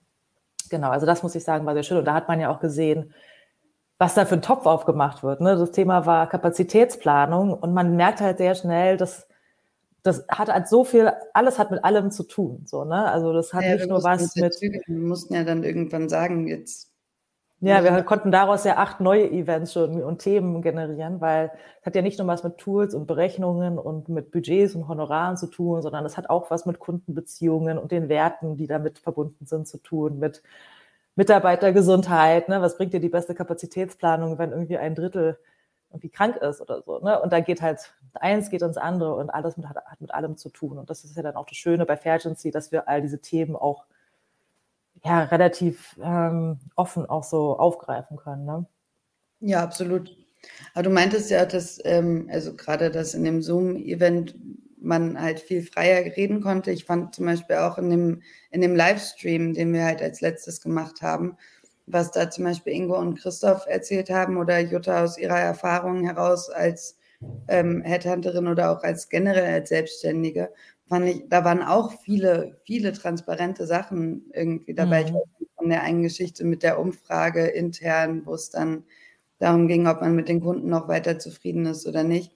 Genau, 0.69 0.89
also 0.89 1.05
das 1.05 1.23
muss 1.23 1.35
ich 1.35 1.43
sagen, 1.43 1.65
war 1.65 1.73
sehr 1.73 1.83
schön. 1.83 1.97
Und 1.97 2.05
da 2.05 2.13
hat 2.13 2.27
man 2.27 2.39
ja 2.39 2.49
auch 2.49 2.59
gesehen, 2.59 3.13
was 3.97 4.13
da 4.13 4.25
für 4.25 4.35
ein 4.35 4.41
Topf 4.41 4.65
aufgemacht 4.65 5.23
wird. 5.23 5.41
Ne? 5.41 5.55
Das 5.55 5.71
Thema 5.71 6.05
war 6.05 6.27
Kapazitätsplanung 6.27 7.53
und 7.53 7.73
man 7.73 7.95
merkt 7.95 8.21
halt 8.21 8.37
sehr 8.37 8.55
schnell, 8.55 8.97
dass 8.97 9.27
das 10.03 10.23
hat 10.29 10.49
halt 10.49 10.67
so 10.67 10.83
viel, 10.83 11.11
alles 11.33 11.57
hat 11.57 11.71
mit 11.71 11.83
allem 11.83 12.11
zu 12.11 12.23
tun. 12.23 12.61
So, 12.65 12.85
ne? 12.85 13.11
Also 13.11 13.33
das 13.33 13.53
hat 13.53 13.63
ja, 13.63 13.73
nicht 13.73 13.89
nur 13.89 14.03
was 14.03 14.35
mit. 14.35 14.53
Wir 14.61 14.81
mussten 14.87 15.33
ja 15.33 15.43
dann 15.43 15.63
irgendwann 15.63 16.09
sagen, 16.09 16.47
jetzt 16.47 16.91
ja, 17.61 17.83
wir 17.83 18.03
konnten 18.03 18.31
daraus 18.31 18.63
ja 18.65 18.77
acht 18.77 18.99
neue 18.99 19.31
Events 19.31 19.73
schon 19.73 20.03
und 20.03 20.19
Themen 20.19 20.61
generieren, 20.61 21.21
weil 21.21 21.51
es 21.79 21.85
hat 21.85 21.95
ja 21.95 22.01
nicht 22.01 22.19
nur 22.19 22.27
was 22.27 22.43
mit 22.43 22.57
Tools 22.57 22.93
und 22.93 23.07
Berechnungen 23.07 23.79
und 23.79 24.09
mit 24.09 24.31
Budgets 24.31 24.75
und 24.75 24.87
Honoraren 24.87 25.37
zu 25.37 25.47
tun, 25.47 25.81
sondern 25.81 26.05
es 26.05 26.17
hat 26.17 26.29
auch 26.29 26.51
was 26.51 26.65
mit 26.65 26.79
Kundenbeziehungen 26.79 27.77
und 27.77 27.91
den 27.91 28.09
Werten, 28.09 28.57
die 28.57 28.67
damit 28.67 28.99
verbunden 28.99 29.45
sind, 29.45 29.67
zu 29.67 29.77
tun, 29.77 30.19
mit 30.19 30.43
Mitarbeitergesundheit. 31.15 32.49
Ne? 32.49 32.61
Was 32.61 32.77
bringt 32.77 32.93
dir 32.93 32.99
die 32.99 33.09
beste 33.09 33.33
Kapazitätsplanung, 33.33 34.37
wenn 34.37 34.51
irgendwie 34.51 34.77
ein 34.77 34.93
Drittel 34.93 35.39
irgendwie 35.91 36.09
krank 36.09 36.35
ist 36.37 36.61
oder 36.61 36.81
so? 36.81 36.99
Ne? 36.99 37.21
Und 37.21 37.31
da 37.31 37.39
geht 37.39 37.61
halt 37.61 37.93
eins 38.13 38.49
geht 38.49 38.61
ins 38.63 38.77
andere 38.77 39.15
und 39.15 39.29
alles 39.29 39.55
mit, 39.57 39.67
hat, 39.67 39.77
hat 39.77 40.01
mit 40.01 40.13
allem 40.13 40.37
zu 40.37 40.49
tun. 40.49 40.77
Und 40.77 40.89
das 40.89 41.05
ist 41.05 41.15
ja 41.15 41.23
dann 41.23 41.35
auch 41.35 41.45
das 41.45 41.57
Schöne 41.57 41.85
bei 41.85 41.97
Fairgency, 41.97 42.51
dass 42.51 42.71
wir 42.71 42.87
all 42.89 43.01
diese 43.01 43.21
Themen 43.21 43.55
auch 43.55 43.85
ja, 45.05 45.23
relativ 45.25 45.95
ähm, 46.03 46.59
offen 46.75 47.05
auch 47.05 47.23
so 47.23 47.57
aufgreifen 47.59 48.17
können. 48.17 48.45
Ne? 48.45 48.65
Ja, 49.39 49.63
absolut. 49.63 50.17
Aber 50.73 50.83
du 50.83 50.89
meintest 50.89 51.29
ja, 51.29 51.45
dass, 51.45 51.79
ähm, 51.85 52.27
also 52.31 52.55
gerade 52.55 52.89
das 52.89 53.13
in 53.13 53.23
dem 53.23 53.41
Zoom-Event 53.41 54.35
man 54.81 55.19
halt 55.19 55.39
viel 55.39 55.61
freier 55.61 56.03
reden 56.17 56.41
konnte. 56.41 56.71
Ich 56.71 56.85
fand 56.85 57.15
zum 57.15 57.25
Beispiel 57.25 57.57
auch 57.57 57.77
in 57.77 57.89
dem, 57.89 58.21
in 58.51 58.61
dem 58.61 58.75
Livestream, 58.75 59.53
den 59.53 59.73
wir 59.73 59.85
halt 59.85 60.01
als 60.01 60.21
letztes 60.21 60.61
gemacht 60.61 61.01
haben, 61.01 61.37
was 61.85 62.11
da 62.11 62.29
zum 62.29 62.45
Beispiel 62.45 62.73
Ingo 62.73 62.97
und 62.97 63.19
Christoph 63.19 63.65
erzählt 63.67 64.09
haben 64.09 64.37
oder 64.37 64.59
Jutta 64.59 65.03
aus 65.03 65.17
ihrer 65.17 65.39
Erfahrung 65.39 66.03
heraus 66.03 66.49
als 66.49 66.97
ähm, 67.47 67.81
Headhunterin 67.81 68.47
oder 68.47 68.71
auch 68.71 68.83
als 68.83 69.09
generell 69.09 69.53
als 69.53 69.69
Selbstständige, 69.69 70.51
fand 70.87 71.07
ich, 71.07 71.23
da 71.29 71.43
waren 71.43 71.61
auch 71.63 71.93
viele, 72.01 72.59
viele 72.63 72.93
transparente 72.93 73.65
Sachen 73.65 74.31
irgendwie 74.33 74.73
dabei. 74.73 75.03
Mhm. 75.03 75.17
Ich 75.39 75.47
von 75.55 75.69
der 75.69 75.83
einen 75.83 76.03
Geschichte 76.03 76.43
mit 76.43 76.63
der 76.63 76.79
Umfrage 76.79 77.47
intern, 77.47 78.25
wo 78.25 78.33
es 78.35 78.49
dann 78.49 78.83
darum 79.39 79.67
ging, 79.67 79.87
ob 79.87 80.01
man 80.01 80.15
mit 80.15 80.29
den 80.29 80.41
Kunden 80.41 80.69
noch 80.69 80.87
weiter 80.87 81.17
zufrieden 81.19 81.65
ist 81.65 81.87
oder 81.87 82.03
nicht. 82.03 82.31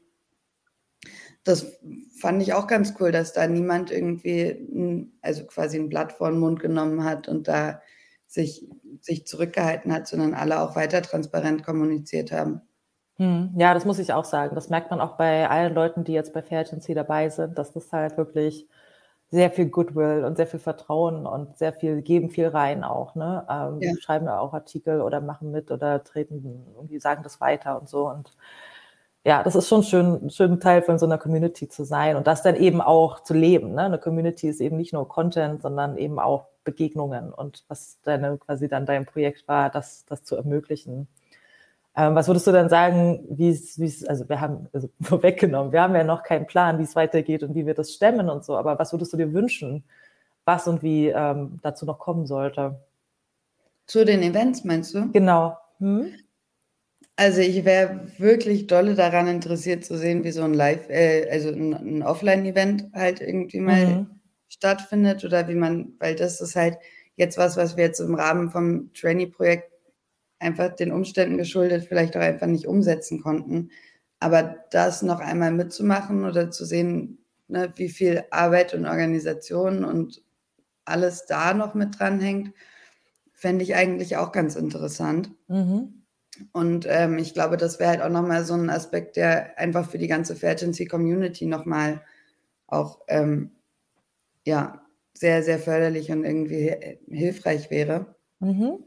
Das 1.43 1.79
fand 2.19 2.41
ich 2.41 2.53
auch 2.53 2.67
ganz 2.67 2.93
cool, 2.99 3.11
dass 3.11 3.33
da 3.33 3.47
niemand 3.47 3.91
irgendwie, 3.91 5.09
also 5.21 5.45
quasi 5.45 5.77
ein 5.77 5.89
Blatt 5.89 6.11
vor 6.11 6.29
den 6.31 6.39
Mund 6.39 6.59
genommen 6.59 7.03
hat 7.03 7.27
und 7.27 7.47
da 7.47 7.81
sich, 8.27 8.67
sich 9.01 9.25
zurückgehalten 9.25 9.91
hat, 9.93 10.07
sondern 10.07 10.33
alle 10.33 10.59
auch 10.59 10.75
weiter 10.75 11.01
transparent 11.01 11.63
kommuniziert 11.63 12.31
haben. 12.31 12.61
Hm, 13.19 13.51
ja, 13.57 13.73
das 13.73 13.83
muss 13.85 13.99
ich 13.99 14.13
auch 14.13 14.23
sagen. 14.23 14.55
Das 14.55 14.69
merkt 14.69 14.91
man 14.91 15.01
auch 15.01 15.17
bei 15.17 15.49
allen 15.49 15.73
Leuten, 15.75 16.05
die 16.05 16.13
jetzt 16.13 16.33
bei 16.33 16.41
Fairgency 16.41 16.93
dabei 16.93 17.29
sind, 17.29 17.57
dass 17.57 17.73
das 17.73 17.91
halt 17.91 18.17
wirklich 18.17 18.65
sehr 19.29 19.51
viel 19.51 19.67
Goodwill 19.69 20.23
und 20.25 20.37
sehr 20.37 20.47
viel 20.47 20.59
Vertrauen 20.59 21.27
und 21.27 21.57
sehr 21.57 21.73
viel 21.73 22.01
geben 22.01 22.29
viel 22.29 22.47
rein 22.47 22.83
auch. 22.83 23.15
Ne? 23.15 23.45
Ähm, 23.49 23.81
ja. 23.81 23.93
Schreiben 23.99 24.27
auch 24.29 24.53
Artikel 24.53 25.01
oder 25.01 25.19
machen 25.21 25.51
mit 25.51 25.69
oder 25.71 26.03
treten 26.03 26.65
irgendwie 26.75 26.99
sagen 26.99 27.21
das 27.23 27.41
weiter 27.41 27.79
und 27.79 27.89
so. 27.89 28.07
Und 28.09 28.31
ja, 29.25 29.43
das 29.43 29.55
ist 29.55 29.67
schon 29.67 29.83
schön, 29.83 30.29
schön 30.29 30.59
Teil 30.61 30.81
von 30.81 30.97
so 30.97 31.05
einer 31.05 31.17
Community 31.17 31.67
zu 31.67 31.83
sein 31.83 32.15
und 32.15 32.25
das 32.25 32.41
dann 32.41 32.55
eben 32.55 32.81
auch 32.81 33.21
zu 33.23 33.33
leben. 33.33 33.73
Ne? 33.73 33.83
Eine 33.83 33.99
Community 33.99 34.47
ist 34.47 34.61
eben 34.61 34.77
nicht 34.77 34.93
nur 34.93 35.07
Content, 35.09 35.61
sondern 35.61 35.97
eben 35.97 36.19
auch 36.19 36.45
Begegnungen 36.63 37.33
und 37.33 37.65
was 37.67 37.99
deine 38.03 38.37
quasi 38.37 38.69
dann 38.69 38.85
dein 38.85 39.05
Projekt 39.05 39.47
war, 39.47 39.69
das, 39.69 40.05
das 40.05 40.23
zu 40.23 40.35
ermöglichen. 40.37 41.07
Ähm, 41.99 42.15
was 42.15 42.27
würdest 42.27 42.47
du 42.47 42.53
dann 42.53 42.69
sagen, 42.69 43.25
wie 43.29 43.49
es, 43.49 44.05
also 44.05 44.29
wir 44.29 44.39
haben 44.39 44.69
also 44.71 44.89
vorweggenommen, 45.01 45.73
wir 45.73 45.81
haben 45.81 45.95
ja 45.95 46.05
noch 46.05 46.23
keinen 46.23 46.47
Plan, 46.47 46.79
wie 46.79 46.83
es 46.83 46.95
weitergeht 46.95 47.43
und 47.43 47.55
wie 47.55 47.65
wir 47.65 47.73
das 47.73 47.93
stemmen 47.93 48.29
und 48.29 48.45
so, 48.45 48.55
aber 48.55 48.79
was 48.79 48.93
würdest 48.93 49.11
du 49.11 49.17
dir 49.17 49.33
wünschen, 49.33 49.83
was 50.45 50.65
und 50.69 50.81
wie 50.81 51.09
ähm, 51.09 51.59
dazu 51.61 51.85
noch 51.85 51.99
kommen 51.99 52.25
sollte? 52.25 52.79
Zu 53.85 54.05
den 54.05 54.23
Events 54.23 54.63
meinst 54.63 54.95
du? 54.95 55.11
Genau. 55.11 55.57
Hm? 55.79 56.13
Also 57.17 57.41
ich 57.41 57.65
wäre 57.65 58.07
wirklich 58.17 58.67
dolle 58.67 58.95
daran 58.95 59.27
interessiert 59.27 59.83
zu 59.83 59.97
sehen, 59.97 60.23
wie 60.23 60.31
so 60.31 60.43
ein 60.43 60.53
Live, 60.53 60.89
äh, 60.89 61.29
also 61.29 61.49
ein, 61.49 61.73
ein 61.73 62.03
Offline-Event 62.03 62.93
halt 62.93 63.19
irgendwie 63.19 63.59
mal 63.59 63.85
mhm. 63.85 64.07
stattfindet 64.47 65.25
oder 65.25 65.49
wie 65.49 65.55
man, 65.55 65.95
weil 65.99 66.15
das 66.15 66.39
ist 66.39 66.55
halt 66.55 66.77
jetzt 67.17 67.37
was, 67.37 67.57
was 67.57 67.75
wir 67.75 67.83
jetzt 67.83 67.99
im 67.99 68.15
Rahmen 68.15 68.51
vom 68.51 68.93
Trainee-Projekt 68.93 69.68
einfach 70.39 70.75
den 70.75 70.91
Umständen 70.91 71.37
geschuldet 71.37 71.85
vielleicht 71.87 72.15
auch 72.15 72.21
einfach 72.21 72.47
nicht 72.47 72.67
umsetzen 72.67 73.21
konnten. 73.21 73.69
Aber 74.19 74.55
das 74.71 75.01
noch 75.01 75.19
einmal 75.19 75.51
mitzumachen 75.51 76.25
oder 76.25 76.51
zu 76.51 76.65
sehen, 76.65 77.19
ne, 77.47 77.71
wie 77.75 77.89
viel 77.89 78.23
Arbeit 78.31 78.73
und 78.73 78.85
Organisation 78.85 79.85
und 79.85 80.21
alles 80.85 81.25
da 81.25 81.53
noch 81.53 81.73
mit 81.73 81.99
dranhängt, 81.99 82.53
fände 83.33 83.63
ich 83.63 83.75
eigentlich 83.75 84.17
auch 84.17 84.31
ganz 84.31 84.55
interessant. 84.55 85.31
Mhm. 85.47 86.03
Und 86.51 86.85
ähm, 86.89 87.17
ich 87.17 87.33
glaube, 87.33 87.57
das 87.57 87.79
wäre 87.79 87.89
halt 87.91 88.01
auch 88.01 88.09
nochmal 88.09 88.45
so 88.45 88.53
ein 88.53 88.69
Aspekt, 88.69 89.15
der 89.15 89.57
einfach 89.57 89.89
für 89.89 89.97
die 89.97 90.07
ganze 90.07 90.35
Fairgency 90.35 90.85
Community 90.85 91.45
auch 92.67 93.01
ähm, 93.07 93.51
ja, 94.45 94.81
sehr, 95.13 95.43
sehr 95.43 95.59
förderlich 95.59 96.11
und 96.11 96.23
irgendwie 96.23 96.75
hilfreich 97.09 97.69
wäre. 97.71 98.15
Mhm. 98.39 98.83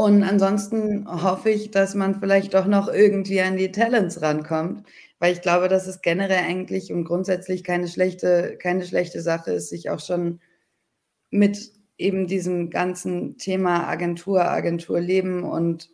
Und 0.00 0.22
ansonsten 0.22 1.06
hoffe 1.06 1.50
ich, 1.50 1.72
dass 1.72 1.94
man 1.94 2.20
vielleicht 2.20 2.54
doch 2.54 2.64
noch 2.64 2.88
irgendwie 2.88 3.42
an 3.42 3.58
die 3.58 3.70
Talents 3.70 4.22
rankommt, 4.22 4.86
weil 5.18 5.34
ich 5.34 5.42
glaube, 5.42 5.68
dass 5.68 5.86
es 5.86 6.00
generell 6.00 6.42
eigentlich 6.42 6.90
und 6.90 7.04
grundsätzlich 7.04 7.64
keine 7.64 7.86
schlechte, 7.86 8.56
keine 8.56 8.86
schlechte 8.86 9.20
Sache 9.20 9.50
ist, 9.50 9.68
sich 9.68 9.90
auch 9.90 10.00
schon 10.00 10.40
mit 11.28 11.72
eben 11.98 12.26
diesem 12.26 12.70
ganzen 12.70 13.36
Thema 13.36 13.86
Agentur, 13.88 14.46
Agenturleben 14.46 15.42
und 15.42 15.90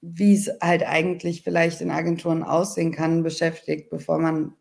wie 0.00 0.36
es 0.36 0.52
halt 0.60 0.84
eigentlich 0.86 1.42
vielleicht 1.42 1.80
in 1.80 1.90
Agenturen 1.90 2.44
aussehen 2.44 2.92
kann, 2.92 3.24
beschäftigt, 3.24 3.90
bevor 3.90 4.20
man, 4.20 4.54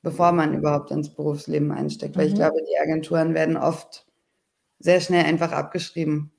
bevor 0.00 0.32
man 0.32 0.54
überhaupt 0.54 0.90
ins 0.90 1.14
Berufsleben 1.14 1.70
einsteckt. 1.70 2.16
Mhm. 2.16 2.18
Weil 2.18 2.26
ich 2.28 2.32
mhm. 2.32 2.38
glaube, 2.38 2.62
die 2.66 2.78
Agenturen 2.78 3.34
werden 3.34 3.58
oft 3.58 4.06
sehr 4.78 5.02
schnell 5.02 5.26
einfach 5.26 5.52
abgeschrieben. 5.52 6.32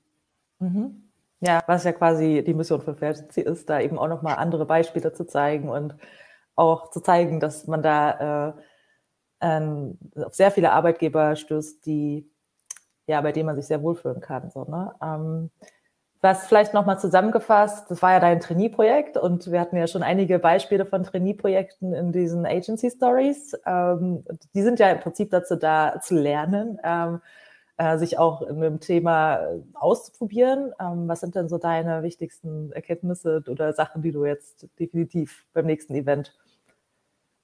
Mhm. 0.58 1.05
Ja, 1.40 1.62
was 1.66 1.84
ja 1.84 1.92
quasi 1.92 2.42
die 2.46 2.54
Mission 2.54 2.80
von 2.80 2.96
Fantasy 2.96 3.42
ist, 3.42 3.68
da 3.68 3.80
eben 3.80 3.98
auch 3.98 4.08
nochmal 4.08 4.36
andere 4.36 4.64
Beispiele 4.66 5.12
zu 5.12 5.26
zeigen 5.26 5.68
und 5.68 5.94
auch 6.54 6.90
zu 6.90 7.00
zeigen, 7.00 7.40
dass 7.40 7.66
man 7.66 7.82
da 7.82 8.50
äh, 8.50 8.52
ähm, 9.42 9.98
auf 10.16 10.34
sehr 10.34 10.50
viele 10.50 10.72
Arbeitgeber 10.72 11.36
stößt, 11.36 11.84
die 11.84 12.30
ja, 13.06 13.20
bei 13.20 13.32
denen 13.32 13.46
man 13.46 13.56
sich 13.56 13.66
sehr 13.66 13.82
wohlfühlen 13.82 14.20
kann. 14.20 14.50
So, 14.50 14.64
ne? 14.64 14.92
Ähm, 15.02 15.50
was 16.22 16.46
vielleicht 16.46 16.74
nochmal 16.74 16.98
zusammengefasst, 16.98 17.90
das 17.90 18.02
war 18.02 18.12
ja 18.12 18.20
dein 18.20 18.40
Trainee-Projekt 18.40 19.16
und 19.16 19.50
wir 19.52 19.60
hatten 19.60 19.76
ja 19.76 19.86
schon 19.86 20.02
einige 20.02 20.38
Beispiele 20.38 20.84
von 20.84 21.04
Trainee-Projekten 21.04 21.92
in 21.92 22.10
diesen 22.10 22.46
Agency 22.46 22.90
Stories. 22.90 23.54
Ähm, 23.66 24.24
die 24.54 24.62
sind 24.62 24.80
ja 24.80 24.90
im 24.90 25.00
Prinzip 25.00 25.30
dazu 25.30 25.56
da, 25.56 26.00
zu 26.00 26.16
lernen. 26.16 26.78
Ähm, 26.82 27.20
äh, 27.78 27.98
sich 27.98 28.18
auch 28.18 28.42
in 28.42 28.56
einem 28.56 28.80
Thema 28.80 29.36
äh, 29.36 29.60
auszuprobieren. 29.74 30.72
Ähm, 30.80 31.08
was 31.08 31.20
sind 31.20 31.34
denn 31.34 31.48
so 31.48 31.58
deine 31.58 32.02
wichtigsten 32.02 32.72
Erkenntnisse 32.72 33.42
oder 33.48 33.72
Sachen, 33.72 34.02
die 34.02 34.12
du 34.12 34.24
jetzt 34.24 34.68
definitiv 34.78 35.44
beim 35.52 35.66
nächsten 35.66 35.94
Event 35.94 36.34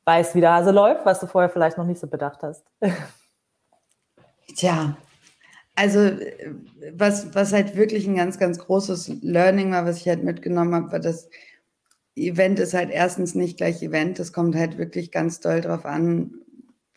weißt, 0.05 0.35
wie 0.35 0.41
der 0.41 0.55
Hase 0.55 0.71
läuft, 0.71 1.05
was 1.05 1.21
du 1.21 1.27
vorher 1.27 1.51
vielleicht 1.51 1.79
noch 1.79 1.87
nicht 1.87 2.01
so 2.01 2.07
bedacht 2.07 2.43
hast? 2.43 2.65
Tja, 4.57 4.97
also 5.75 6.11
was, 6.93 7.35
was 7.35 7.53
halt 7.53 7.77
wirklich 7.77 8.07
ein 8.07 8.17
ganz, 8.17 8.39
ganz 8.39 8.59
großes 8.59 9.23
Learning 9.23 9.73
war, 9.73 9.87
was 9.87 9.99
ich 9.99 10.09
halt 10.09 10.23
mitgenommen 10.23 10.75
habe, 10.75 10.93
war, 10.93 11.01
dass 11.01 11.29
Event 12.15 12.59
ist 12.59 12.75
halt 12.75 12.91
erstens 12.91 13.35
nicht 13.35 13.57
gleich 13.57 13.83
Event. 13.83 14.19
Es 14.21 14.33
kommt 14.33 14.55
halt 14.55 14.77
wirklich 14.77 15.11
ganz 15.11 15.41
doll 15.41 15.63
drauf 15.63 15.87
an, 15.87 16.42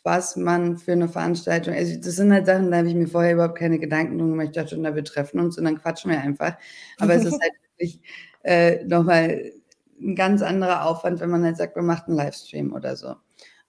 was 0.06 0.36
man 0.36 0.78
für 0.78 0.92
eine 0.92 1.10
Veranstaltung, 1.10 1.74
also 1.74 1.96
das 2.00 2.16
sind 2.16 2.32
halt 2.32 2.46
Sachen, 2.46 2.70
da 2.70 2.78
habe 2.78 2.88
ich 2.88 2.94
mir 2.94 3.08
vorher 3.08 3.34
überhaupt 3.34 3.58
keine 3.58 3.80
Gedanken 3.80 4.20
drum 4.20 4.30
gemacht. 4.30 4.50
Ich 4.50 4.54
dachte, 4.54 4.78
na, 4.78 4.96
wir 4.96 5.04
treffen 5.04 5.40
uns 5.40 5.58
und 5.58 5.64
dann 5.66 5.82
quatschen 5.82 6.12
wir 6.12 6.22
einfach. 6.22 6.54
Aber 7.00 7.16
es 7.16 7.26
ist 7.26 7.32
halt 7.42 7.54
wirklich 7.72 8.02
äh, 8.44 8.86
nochmal 8.86 9.52
ein 10.00 10.16
ganz 10.16 10.44
anderer 10.44 10.86
Aufwand, 10.86 11.22
wenn 11.22 11.32
man 11.32 11.44
halt 11.44 11.58
sagt, 11.58 11.76
man 11.76 11.88
macht 11.88 12.08
einen 12.08 12.18
Livestream 12.18 12.74
oder 12.74 12.96
so. 12.96 13.16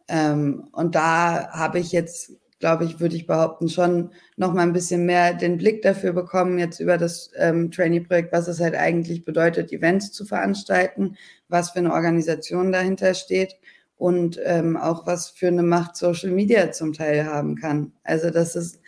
Ähm, 0.09 0.69
und 0.73 0.95
da 0.95 1.49
habe 1.53 1.79
ich 1.79 1.91
jetzt, 1.93 2.33
glaube 2.61 2.85
ich, 2.85 3.01
würde 3.01 3.17
ich 3.17 3.27
behaupten, 3.27 3.71
schon 3.71 4.11
nochmal 4.37 4.67
ein 4.67 4.75
bisschen 4.75 5.07
mehr 5.07 5.33
den 5.33 5.57
Blick 5.57 5.81
dafür 5.81 6.13
bekommen, 6.13 6.59
jetzt 6.59 6.81
über 6.81 6.99
das 6.99 7.31
ähm, 7.39 7.71
Trainee-Projekt, 7.71 8.31
was 8.35 8.47
es 8.47 8.61
halt 8.61 8.75
eigentlich 8.75 9.25
bedeutet, 9.25 9.73
Events 9.73 10.13
zu 10.13 10.27
veranstalten, 10.27 11.17
was 11.49 11.71
für 11.71 11.79
eine 11.79 11.95
Organisation 11.95 12.73
dahinter 12.73 13.15
steht 13.15 13.57
und 13.97 14.39
ähm, 14.45 14.77
auch 14.77 15.07
was 15.07 15.31
für 15.31 15.49
eine 15.49 15.63
Macht 15.63 15.97
Social 15.97 16.31
Media 16.31 16.71
zum 16.73 16.93
Teil 16.93 17.25
haben 17.25 17.57
kann. 17.57 17.93
Also 18.05 18.31
das 18.31 18.57
ist, 18.57 18.81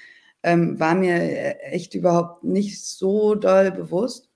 ähm, 0.42 0.78
war 0.78 0.94
mir 0.94 1.62
echt 1.62 1.94
überhaupt 1.94 2.44
nicht 2.44 2.82
so 2.82 3.34
doll 3.34 3.70
bewusst, 3.72 4.28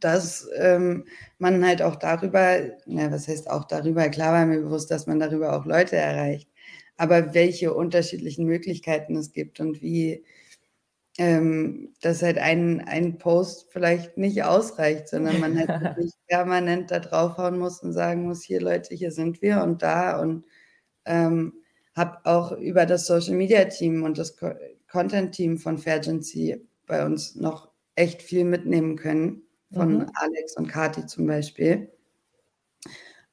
dass 0.00 0.48
ähm, 0.56 1.04
man 1.38 1.64
halt 1.64 1.82
auch 1.82 1.96
darüber, 1.96 2.58
ja, 2.86 3.10
was 3.10 3.28
heißt 3.28 3.50
auch 3.50 3.64
darüber, 3.64 4.08
klar 4.08 4.32
war 4.32 4.46
mir 4.46 4.60
bewusst, 4.60 4.90
dass 4.90 5.06
man 5.06 5.20
darüber 5.20 5.56
auch 5.56 5.64
Leute 5.64 5.96
erreicht, 5.96 6.48
aber 6.96 7.34
welche 7.34 7.74
unterschiedlichen 7.74 8.46
Möglichkeiten 8.46 9.16
es 9.16 9.32
gibt 9.32 9.60
und 9.60 9.82
wie 9.82 10.24
ähm, 11.18 11.94
dass 12.02 12.22
halt 12.22 12.38
ein, 12.38 12.80
ein 12.86 13.18
Post 13.18 13.68
vielleicht 13.70 14.18
nicht 14.18 14.42
ausreicht, 14.44 15.08
sondern 15.08 15.40
man 15.40 15.58
halt 15.58 15.68
wirklich 15.96 16.12
permanent 16.26 16.90
da 16.90 16.98
draufhauen 16.98 17.58
muss 17.58 17.82
und 17.82 17.92
sagen 17.92 18.24
muss, 18.24 18.42
hier 18.42 18.60
Leute, 18.60 18.94
hier 18.94 19.10
sind 19.10 19.40
wir 19.40 19.62
und 19.62 19.82
da 19.82 20.20
und 20.20 20.44
ähm, 21.06 21.54
habe 21.94 22.18
auch 22.24 22.52
über 22.52 22.84
das 22.84 23.06
Social 23.06 23.34
Media 23.34 23.64
Team 23.64 24.02
und 24.02 24.18
das 24.18 24.36
Co 24.36 24.50
Content 24.90 25.32
Team 25.34 25.58
von 25.58 25.78
Fairgency 25.78 26.64
bei 26.86 27.04
uns 27.04 27.34
noch 27.34 27.70
echt 27.96 28.22
viel 28.22 28.44
mitnehmen 28.44 28.96
können, 28.96 29.42
von 29.72 29.98
mhm. 29.98 30.10
Alex 30.14 30.56
und 30.56 30.68
Kati 30.68 31.06
zum 31.06 31.26
Beispiel. 31.26 31.90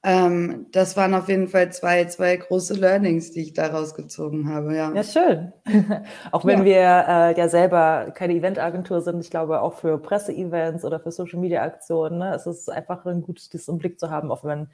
Ähm, 0.06 0.66
das 0.74 0.98
waren 0.98 1.14
auf 1.14 1.30
jeden 1.30 1.48
Fall 1.48 1.72
zwei, 1.72 2.04
zwei 2.06 2.36
große 2.36 2.74
Learnings, 2.74 3.32
die 3.32 3.42
ich 3.42 3.54
daraus 3.54 3.96
gezogen 3.96 4.50
habe. 4.54 4.76
Ja, 4.76 4.92
ja 4.94 5.04
schön. 5.04 5.54
auch 6.32 6.44
wenn 6.44 6.60
ja. 6.60 6.66
wir 6.66 7.06
äh, 7.08 7.40
ja 7.40 7.48
selber 7.48 8.12
keine 8.14 8.34
Eventagentur 8.34 9.00
sind, 9.00 9.22
ich 9.22 9.30
glaube 9.30 9.62
auch 9.62 9.76
für 9.76 9.98
Presseevents 9.98 10.84
oder 10.84 11.00
für 11.00 11.12
Social 11.12 11.40
Media 11.40 11.64
Aktionen, 11.64 12.20
ne, 12.20 12.36
es 12.36 12.46
ist 12.46 12.70
einfach 12.70 13.06
ein 13.06 13.22
gutes, 13.22 13.48
das 13.50 13.70
im 13.70 13.78
Blick 13.78 13.98
zu 13.98 14.10
haben, 14.10 14.30
auch 14.30 14.44
wenn 14.44 14.68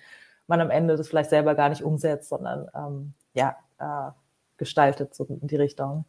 man 0.48 0.62
am 0.62 0.72
Ende 0.72 0.96
das 0.98 1.08
vielleicht 1.08 1.30
selber 1.30 1.54
gar 1.54 1.70
nicht 1.70 1.84
umsetzt, 1.84 2.30
sondern 2.30 2.68
ähm, 2.76 3.14
ja, 3.34 3.56
äh, 3.78 4.12
gestaltet 4.58 5.14
so 5.14 5.26
in 5.26 5.48
die 5.48 5.58
Richtung. 5.58 6.06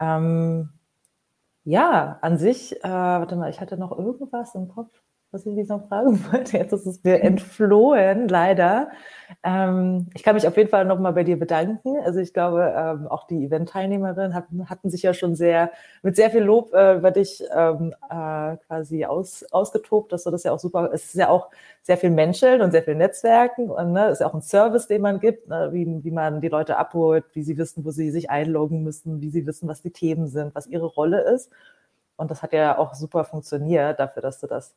Ähm, 0.00 0.70
ja, 1.64 2.18
an 2.22 2.38
sich, 2.38 2.76
äh, 2.84 2.88
warte 2.88 3.36
mal, 3.36 3.50
ich 3.50 3.60
hatte 3.60 3.76
noch 3.76 3.96
irgendwas 3.96 4.54
im 4.56 4.68
Kopf 4.68 5.00
was 5.30 5.44
ich 5.44 5.54
dich 5.54 5.68
noch 5.68 5.88
fragen 5.88 6.18
wollte. 6.32 6.56
Jetzt 6.56 6.72
ist 6.72 6.86
es 6.86 7.04
mir 7.04 7.22
entflohen, 7.22 8.28
leider. 8.28 8.90
Ähm, 9.42 10.08
ich 10.14 10.22
kann 10.22 10.34
mich 10.34 10.46
auf 10.46 10.56
jeden 10.56 10.70
Fall 10.70 10.86
nochmal 10.86 11.12
bei 11.12 11.22
dir 11.24 11.38
bedanken. 11.38 11.96
Also 12.02 12.18
ich 12.20 12.32
glaube, 12.32 12.72
ähm, 12.74 13.06
auch 13.08 13.26
die 13.26 13.44
Event-Teilnehmerinnen 13.44 14.34
hatten, 14.34 14.70
hatten, 14.70 14.88
sich 14.88 15.02
ja 15.02 15.12
schon 15.12 15.34
sehr 15.34 15.70
mit 16.02 16.16
sehr 16.16 16.30
viel 16.30 16.42
Lob 16.42 16.72
äh, 16.72 16.96
über 16.96 17.10
dich 17.10 17.44
ähm, 17.54 17.94
äh, 18.08 18.56
quasi 18.66 19.04
aus, 19.04 19.44
ausgetobt, 19.52 20.12
dass 20.12 20.24
du 20.24 20.30
das 20.30 20.44
ja 20.44 20.52
auch 20.52 20.58
super. 20.58 20.90
Es 20.94 21.06
ist 21.06 21.16
ja 21.16 21.28
auch 21.28 21.50
sehr 21.82 21.98
viel 21.98 22.10
Menscheln 22.10 22.62
und 22.62 22.70
sehr 22.70 22.82
viel 22.82 22.94
Netzwerken 22.94 23.70
und 23.70 23.92
ne, 23.92 24.08
ist 24.08 24.20
ja 24.20 24.26
auch 24.28 24.34
ein 24.34 24.42
Service, 24.42 24.86
den 24.86 25.02
man 25.02 25.20
gibt, 25.20 25.48
ne, 25.48 25.68
wie, 25.72 25.86
wie 26.04 26.10
man 26.10 26.40
die 26.40 26.48
Leute 26.48 26.78
abholt, 26.78 27.24
wie 27.34 27.42
sie 27.42 27.58
wissen, 27.58 27.84
wo 27.84 27.90
sie 27.90 28.10
sich 28.10 28.30
einloggen 28.30 28.82
müssen, 28.82 29.20
wie 29.20 29.30
sie 29.30 29.46
wissen, 29.46 29.68
was 29.68 29.82
die 29.82 29.90
Themen 29.90 30.26
sind, 30.28 30.54
was 30.54 30.66
ihre 30.66 30.86
Rolle 30.86 31.20
ist. 31.20 31.50
Und 32.16 32.30
das 32.30 32.42
hat 32.42 32.52
ja 32.52 32.78
auch 32.78 32.94
super 32.94 33.24
funktioniert 33.24 34.00
dafür, 34.00 34.22
dass 34.22 34.40
du 34.40 34.46
das 34.46 34.74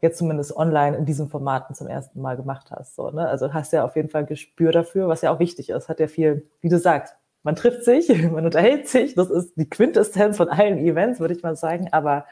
jetzt 0.00 0.18
zumindest 0.18 0.56
online 0.56 0.96
in 0.96 1.04
diesen 1.04 1.28
Formaten 1.28 1.74
zum 1.74 1.86
ersten 1.86 2.20
Mal 2.20 2.36
gemacht 2.36 2.70
hast. 2.70 2.96
So, 2.96 3.10
ne? 3.10 3.28
Also 3.28 3.52
hast 3.52 3.72
ja 3.72 3.84
auf 3.84 3.96
jeden 3.96 4.08
Fall 4.08 4.22
ein 4.22 4.26
Gespür 4.26 4.72
dafür, 4.72 5.08
was 5.08 5.22
ja 5.22 5.32
auch 5.32 5.38
wichtig 5.38 5.70
ist. 5.70 5.88
Hat 5.88 6.00
ja 6.00 6.08
viel, 6.08 6.48
wie 6.60 6.68
du 6.68 6.78
sagst, 6.78 7.14
man 7.42 7.56
trifft 7.56 7.84
sich, 7.84 8.08
man 8.30 8.46
unterhält 8.46 8.88
sich. 8.88 9.14
Das 9.14 9.30
ist 9.30 9.54
die 9.56 9.68
Quintessenz 9.68 10.36
von 10.38 10.48
allen 10.48 10.78
Events, 10.78 11.20
würde 11.20 11.34
ich 11.34 11.42
mal 11.42 11.56
sagen. 11.56 11.88
Aber 11.92 12.26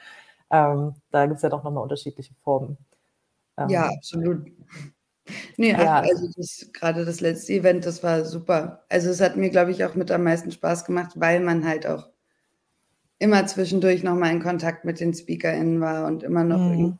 ähm, 0.50 0.94
da 1.10 1.26
gibt 1.26 1.37
es 1.37 1.42
ja 1.42 1.50
doch 1.50 1.62
nochmal 1.62 1.82
unterschiedliche 1.82 2.34
Formen. 2.42 2.78
Ähm, 3.58 3.68
ja, 3.68 3.88
absolut. 3.88 4.50
Nee, 5.58 5.72
ja. 5.72 6.00
also 6.00 6.26
das, 6.34 6.70
gerade 6.72 7.04
das 7.04 7.20
letzte 7.20 7.52
Event, 7.52 7.84
das 7.84 8.02
war 8.02 8.25
super. 8.25 8.84
Also 8.88 9.10
es 9.10 9.20
hat 9.20 9.37
mir, 9.37 9.50
glaube 9.50 9.72
ich, 9.72 9.84
auch 9.84 9.94
mit 9.94 10.10
am 10.10 10.25
meisten 10.25 10.50
Spaß 10.50 10.87
gemacht, 10.87 11.12
weil 11.16 11.40
man 11.40 11.68
halt 11.68 11.87
auch 11.87 12.08
immer 13.18 13.46
zwischendurch 13.46 14.02
nochmal 14.02 14.32
in 14.32 14.40
Kontakt 14.40 14.87
mit 14.87 15.00
den 15.00 15.12
SpeakerInnen 15.12 15.82
war 15.82 16.06
und 16.06 16.22
immer 16.22 16.44
noch 16.44 16.60
mhm 16.60 16.98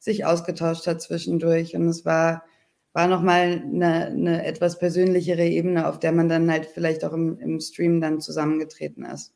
sich 0.00 0.24
ausgetauscht 0.24 0.86
hat 0.88 1.00
zwischendurch. 1.00 1.76
Und 1.76 1.86
es 1.88 2.04
war, 2.04 2.42
war 2.92 3.06
nochmal 3.06 3.62
eine, 3.64 4.06
eine 4.06 4.44
etwas 4.44 4.78
persönlichere 4.78 5.46
Ebene, 5.46 5.86
auf 5.86 6.00
der 6.00 6.12
man 6.12 6.28
dann 6.28 6.50
halt 6.50 6.66
vielleicht 6.66 7.04
auch 7.04 7.12
im, 7.12 7.38
im 7.38 7.60
Stream 7.60 8.00
dann 8.00 8.20
zusammengetreten 8.20 9.04
ist. 9.04 9.32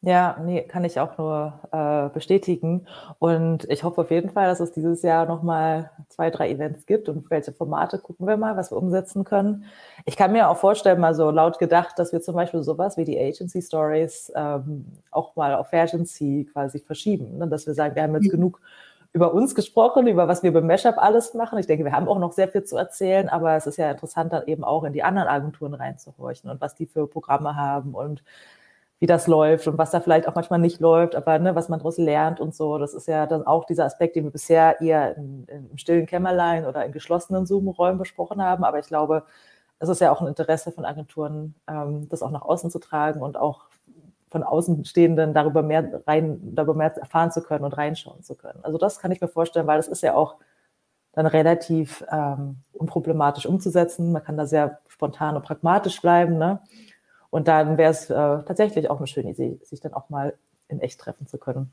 Ja, 0.00 0.36
nee, 0.44 0.62
kann 0.62 0.84
ich 0.84 1.00
auch 1.00 1.18
nur 1.18 1.60
äh, 1.72 2.14
bestätigen. 2.14 2.86
Und 3.18 3.68
ich 3.68 3.82
hoffe 3.82 4.02
auf 4.02 4.12
jeden 4.12 4.30
Fall, 4.30 4.46
dass 4.46 4.60
es 4.60 4.70
dieses 4.70 5.02
Jahr 5.02 5.26
nochmal 5.26 5.90
zwei, 6.08 6.30
drei 6.30 6.50
Events 6.50 6.86
gibt 6.86 7.08
und 7.08 7.28
welche 7.30 7.52
Formate 7.52 7.98
gucken 7.98 8.28
wir 8.28 8.36
mal, 8.36 8.56
was 8.56 8.70
wir 8.70 8.76
umsetzen 8.76 9.24
können. 9.24 9.64
Ich 10.04 10.16
kann 10.16 10.30
mir 10.30 10.50
auch 10.50 10.56
vorstellen, 10.56 11.00
mal 11.00 11.16
so 11.16 11.32
laut 11.32 11.58
gedacht, 11.58 11.98
dass 11.98 12.12
wir 12.12 12.20
zum 12.20 12.36
Beispiel 12.36 12.62
sowas 12.62 12.96
wie 12.96 13.04
die 13.04 13.18
Agency 13.18 13.60
Stories 13.60 14.30
ähm, 14.36 14.86
auch 15.10 15.34
mal 15.34 15.56
auf 15.56 15.72
Agency 15.72 16.48
quasi 16.52 16.78
verschieben. 16.78 17.38
Ne? 17.38 17.48
Dass 17.48 17.66
wir 17.66 17.74
sagen, 17.74 17.96
wir 17.96 18.04
haben 18.04 18.14
jetzt 18.14 18.26
mhm. 18.26 18.30
genug 18.30 18.60
über 19.12 19.32
uns 19.32 19.54
gesprochen, 19.54 20.06
über 20.06 20.28
was 20.28 20.42
wir 20.42 20.52
beim 20.52 20.66
Mashup 20.66 20.98
alles 20.98 21.34
machen. 21.34 21.58
Ich 21.58 21.66
denke, 21.66 21.84
wir 21.84 21.92
haben 21.92 22.08
auch 22.08 22.18
noch 22.18 22.32
sehr 22.32 22.48
viel 22.48 22.64
zu 22.64 22.76
erzählen, 22.76 23.28
aber 23.28 23.56
es 23.56 23.66
ist 23.66 23.78
ja 23.78 23.90
interessant, 23.90 24.32
dann 24.32 24.46
eben 24.46 24.64
auch 24.64 24.84
in 24.84 24.92
die 24.92 25.02
anderen 25.02 25.28
Agenturen 25.28 25.74
reinzuhorchen 25.74 26.50
und 26.50 26.60
was 26.60 26.74
die 26.74 26.86
für 26.86 27.06
Programme 27.06 27.56
haben 27.56 27.94
und 27.94 28.22
wie 29.00 29.06
das 29.06 29.26
läuft 29.28 29.68
und 29.68 29.78
was 29.78 29.92
da 29.92 30.00
vielleicht 30.00 30.26
auch 30.28 30.34
manchmal 30.34 30.58
nicht 30.58 30.80
läuft, 30.80 31.14
aber 31.14 31.38
ne, 31.38 31.54
was 31.54 31.68
man 31.68 31.78
daraus 31.78 31.98
lernt 31.98 32.40
und 32.40 32.54
so. 32.54 32.78
Das 32.78 32.94
ist 32.94 33.06
ja 33.06 33.26
dann 33.26 33.46
auch 33.46 33.64
dieser 33.64 33.84
Aspekt, 33.84 34.16
den 34.16 34.24
wir 34.24 34.32
bisher 34.32 34.80
eher 34.80 35.16
in, 35.16 35.44
in, 35.46 35.70
im 35.70 35.78
stillen 35.78 36.06
Kämmerlein 36.06 36.66
oder 36.66 36.84
in 36.84 36.92
geschlossenen 36.92 37.46
Zoom-Räumen 37.46 37.98
besprochen 37.98 38.42
haben. 38.42 38.64
Aber 38.64 38.78
ich 38.80 38.86
glaube, 38.86 39.24
es 39.78 39.88
ist 39.88 40.00
ja 40.00 40.10
auch 40.10 40.20
ein 40.20 40.26
Interesse 40.26 40.72
von 40.72 40.84
Agenturen, 40.84 41.54
ähm, 41.68 42.08
das 42.08 42.22
auch 42.22 42.30
nach 42.30 42.42
außen 42.42 42.70
zu 42.70 42.80
tragen 42.80 43.22
und 43.22 43.36
auch 43.36 43.66
von 44.30 44.42
Außenstehenden 44.42 45.34
darüber 45.34 45.62
mehr 45.62 46.02
rein, 46.06 46.38
darüber 46.54 46.74
mehr 46.74 46.96
erfahren 46.96 47.30
zu 47.30 47.42
können 47.42 47.64
und 47.64 47.76
reinschauen 47.76 48.22
zu 48.22 48.34
können. 48.34 48.60
Also 48.62 48.78
das 48.78 48.98
kann 48.98 49.10
ich 49.10 49.20
mir 49.20 49.28
vorstellen, 49.28 49.66
weil 49.66 49.78
das 49.78 49.88
ist 49.88 50.02
ja 50.02 50.14
auch 50.14 50.36
dann 51.12 51.26
relativ 51.26 52.04
ähm, 52.12 52.58
unproblematisch 52.72 53.46
umzusetzen. 53.46 54.12
Man 54.12 54.22
kann 54.22 54.36
da 54.36 54.46
sehr 54.46 54.80
spontan 54.88 55.36
und 55.36 55.44
pragmatisch 55.44 56.00
bleiben. 56.00 56.38
Ne? 56.38 56.60
Und 57.30 57.48
dann 57.48 57.76
wäre 57.76 57.90
es 57.90 58.08
äh, 58.10 58.14
tatsächlich 58.14 58.88
auch 58.90 58.98
eine 58.98 59.06
schöne 59.06 59.30
Idee, 59.30 59.58
sich 59.64 59.80
dann 59.80 59.94
auch 59.94 60.10
mal 60.10 60.34
in 60.68 60.80
echt 60.80 61.00
treffen 61.00 61.26
zu 61.26 61.38
können. 61.38 61.72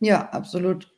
Ja, 0.00 0.28
absolut. 0.30 0.95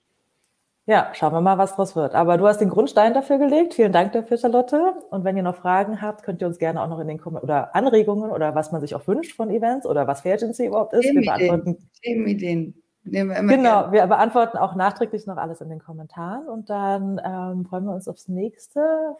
Ja, 0.89 1.11
schauen 1.13 1.35
wir 1.35 1.43
mal, 1.43 1.59
was 1.59 1.77
draus 1.77 1.95
wird. 1.97 2.15
Aber 2.15 2.39
du 2.39 2.47
hast 2.47 2.63
den 2.63 2.71
Grundstein 2.71 3.13
dafür 3.13 3.37
gelegt. 3.37 3.75
Vielen 3.75 3.93
Dank 3.93 4.13
dafür, 4.13 4.39
Charlotte. 4.39 4.95
Und 5.11 5.23
wenn 5.23 5.37
ihr 5.37 5.43
noch 5.43 5.57
Fragen 5.57 6.01
habt, 6.01 6.23
könnt 6.23 6.41
ihr 6.41 6.47
uns 6.47 6.59
gerne 6.59 6.83
auch 6.83 6.89
noch 6.89 6.99
in 6.99 7.09
den 7.09 7.19
Kommentaren 7.19 7.45
oder 7.45 7.77
Anregungen 7.77 8.31
oder 8.31 8.55
was 8.55 8.73
man 8.73 8.81
sich 8.81 8.95
auch 8.95 9.07
wünscht 9.07 9.37
von 9.37 9.51
Events 9.51 9.85
oder 9.85 10.07
was 10.07 10.23
Fairgency 10.23 10.65
überhaupt 10.65 10.95
ist. 10.95 11.05
Wir 11.05 11.21
beantworten 11.21 11.91
Themenideen. 12.03 12.83
Nehmen 13.05 13.29
wir 13.29 13.37
immer 13.37 13.53
genau, 13.53 13.81
gerne. 13.81 13.93
wir 13.93 14.07
beantworten 14.07 14.57
auch 14.57 14.75
nachträglich 14.77 15.27
noch 15.27 15.37
alles 15.37 15.61
in 15.61 15.69
den 15.69 15.79
Kommentaren 15.79 16.49
und 16.49 16.71
dann 16.71 17.21
ähm, 17.23 17.67
freuen 17.67 17.85
wir 17.85 17.93
uns 17.93 18.09
aufs 18.09 18.29
nächste, 18.29 19.15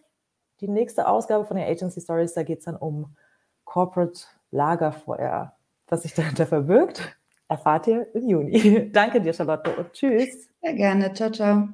die 0.63 0.69
nächste 0.69 1.07
Ausgabe 1.07 1.45
von 1.45 1.59
den 1.59 1.67
Agency 1.67 2.01
Stories. 2.01 2.33
Da 2.33 2.45
geht 2.45 2.61
es 2.61 2.65
dann 2.65 2.77
um 2.77 3.15
Corporate 3.67 4.23
Lagerfeuer. 4.51 5.53
Was 5.87 6.03
sich 6.03 6.15
dahinter 6.15 6.47
verbirgt, 6.47 7.18
erfahrt 7.49 7.87
ihr 7.87 8.07
im 8.15 8.29
Juni. 8.29 8.91
Danke 8.93 9.21
dir, 9.21 9.33
Charlotte, 9.33 9.71
und 9.77 9.93
tschüss. 9.93 10.49
Sehr 10.63 10.75
gerne. 10.75 11.13
Ciao, 11.15 11.31
ciao. 11.31 11.69